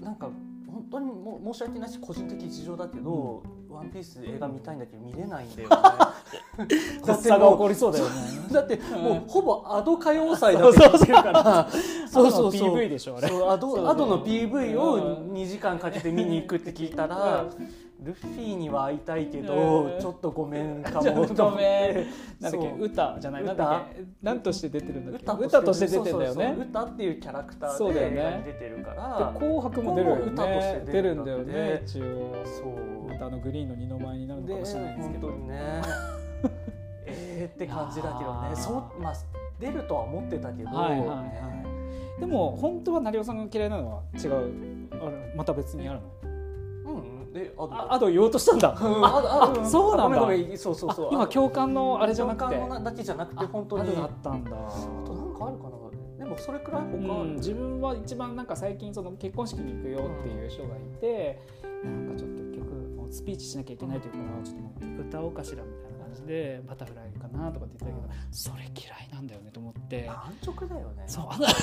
[0.00, 0.04] う。
[0.04, 0.30] なんか
[0.66, 5.76] 本当にも申し訳ないし個人的事情だけど「ワンピース映画見たいんだけど見れないんだよね。
[7.06, 8.10] 発作が起こりそうだよね。
[8.52, 11.68] だってもうほぼアド歌謡祭だ ってるから。
[12.08, 12.74] そうそうそう。
[12.74, 13.28] PV でしょあれ。
[13.28, 15.32] アドアドの PV をうん。
[15.32, 17.44] 2時間かけて見に行くって聞いたら
[18.02, 20.00] ルフィには会いたいけどうん。
[20.00, 21.60] ちょっとごめんかもと思っ
[22.40, 23.44] なんだっけ歌じゃない
[24.22, 25.22] なんとして出てるんだっけ。
[25.22, 26.56] 歌歌として出てんだよね。
[26.58, 28.42] 歌っていうキャラクターそうだよね。
[28.44, 29.32] で出てるから。
[29.32, 32.42] で紅白も出るよ歌としてね出出るんだよね一応。
[32.44, 35.28] そう歌のグリーンの二の舞になるのかでもしれないですけど。
[35.28, 35.82] ね。
[37.04, 38.56] えーって感じだけどね。
[38.56, 39.14] そうまあ
[39.58, 41.24] 出るとは思ってたけど、はいはいはい。
[41.24, 41.64] ね
[42.18, 44.88] でも本当は成尾さんが嫌いなのは違う。
[44.92, 46.00] あれまた別にある
[46.84, 46.92] の？
[46.94, 46.98] う
[47.28, 48.70] んであああと言おうとしたんだ。
[48.80, 50.18] うんああそうなんだ。
[50.56, 51.06] そうそうそう。
[51.08, 52.56] あ今共感のあれじゃなくて。
[52.56, 54.50] 共感だけじゃなくて本当にああったんだ。
[54.50, 55.80] あとなんかあるかな
[56.20, 61.40] でもそれくらい他うん、自分は一番なんか最近その結婚式に行くよっていう人がいて、
[61.82, 62.49] なんかちょっと
[63.10, 70.08] スピーチしなきゃいけないというからちょっともう歌おうかしらみたいな感じでバタフライかなとかって言ってたけど、それ嫌いなんだよねと思って。
[70.08, 71.04] 安直だよね。
[71.06, 71.46] そうあの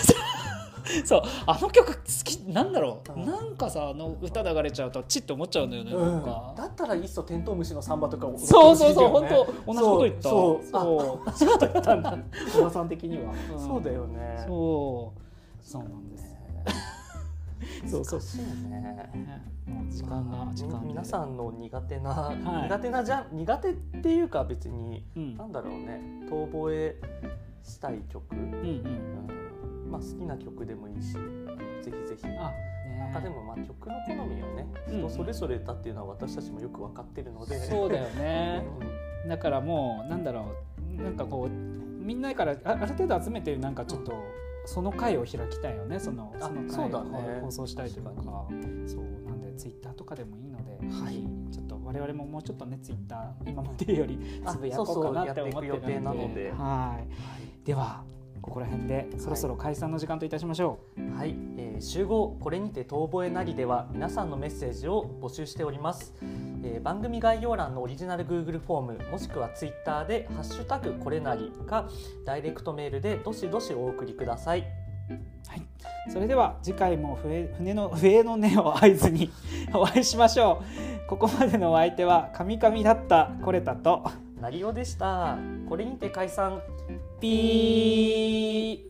[1.04, 3.26] そうあの曲好きなんだろう、うん。
[3.26, 6.26] なんかさあの歌流れちゃうとチッて思っちゃうんだよね、うん。
[6.26, 10.30] だったらいっそテントウムシのサンバとかをそうそうそう本当同じこと言った。
[10.30, 11.32] そうそう。
[11.32, 11.60] そう。
[11.60, 12.18] 言ったんだ
[12.60, 13.36] おばさん的には、ん。
[13.60, 14.43] そうだよね。
[14.48, 15.22] そう。
[15.62, 16.24] そうなんです。
[16.24, 16.38] ね。
[17.88, 18.20] そうそう。
[18.70, 19.57] ね
[19.89, 20.88] 時間が時間で。
[20.88, 22.63] 皆さんの苦手な、はい。
[22.68, 25.38] 苦手なじゃ苦手っていうか別にうん。
[25.38, 27.01] なんだろうね遠吠え
[27.63, 28.49] したい曲、うんうん。
[28.55, 29.91] うん。
[29.91, 31.20] まあ好きな曲でもいいしぜ
[31.86, 32.26] ひぜひ。
[32.26, 32.99] あね。
[32.99, 38.63] なんかでもまあ曲の好みはねうん人それぞれだっていうのは私たちもよく分かってるので、そうだようね
[39.26, 39.30] ん。
[39.30, 40.53] だからもうなんだろ
[40.99, 41.01] う。
[41.01, 44.13] なんかこうみんなからあある程度集めてなんかちょっと
[44.65, 45.99] その回を開きたいよね。
[45.99, 47.39] そのあその回そうだをね。
[47.41, 48.11] 放送したいというか。
[48.88, 49.03] そう
[49.58, 51.16] ツイッターとかでもいいので、はい。
[51.51, 56.51] ちょっと我々ももうちょっとねツイッター今までよりあつぶやこうかなって思ってるそうそうやっていく予定なので。
[56.51, 57.66] はい。
[57.66, 58.03] では
[58.41, 66.14] ここら辺でそろそろ解散の時間といたしましょう、はい、えー集合これにて遠吠えなりでは皆さんのメッセージを募集しております、
[66.64, 71.89] えー番組概要欄のオリジナル Google フォームもしくは Twitter でハッシュタグこれなりか
[72.26, 74.66] ダイレクトメールでどしどしお送りください
[76.09, 79.29] それでは次回も笛船の笛の音を合図に
[79.73, 80.61] お会いしましょ
[81.05, 81.07] う。
[81.07, 84.03] ここまでのお相手はカミカミだったコレタと
[84.41, 85.38] なりおでした。
[85.67, 86.61] これにて解散。
[87.19, 88.88] ピー。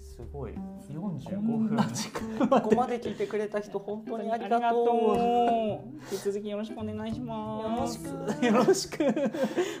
[0.00, 0.52] すごい。
[0.54, 2.48] こ45ん分。
[2.48, 5.14] ここまで聞いてくれた人本当にありがとう。
[5.14, 6.12] う。
[6.12, 7.98] 引き続きよろしくお願いします。
[8.04, 8.46] よろしく。
[8.46, 9.32] よろしく。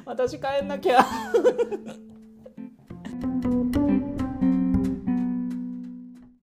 [0.04, 1.04] 私帰んなきゃ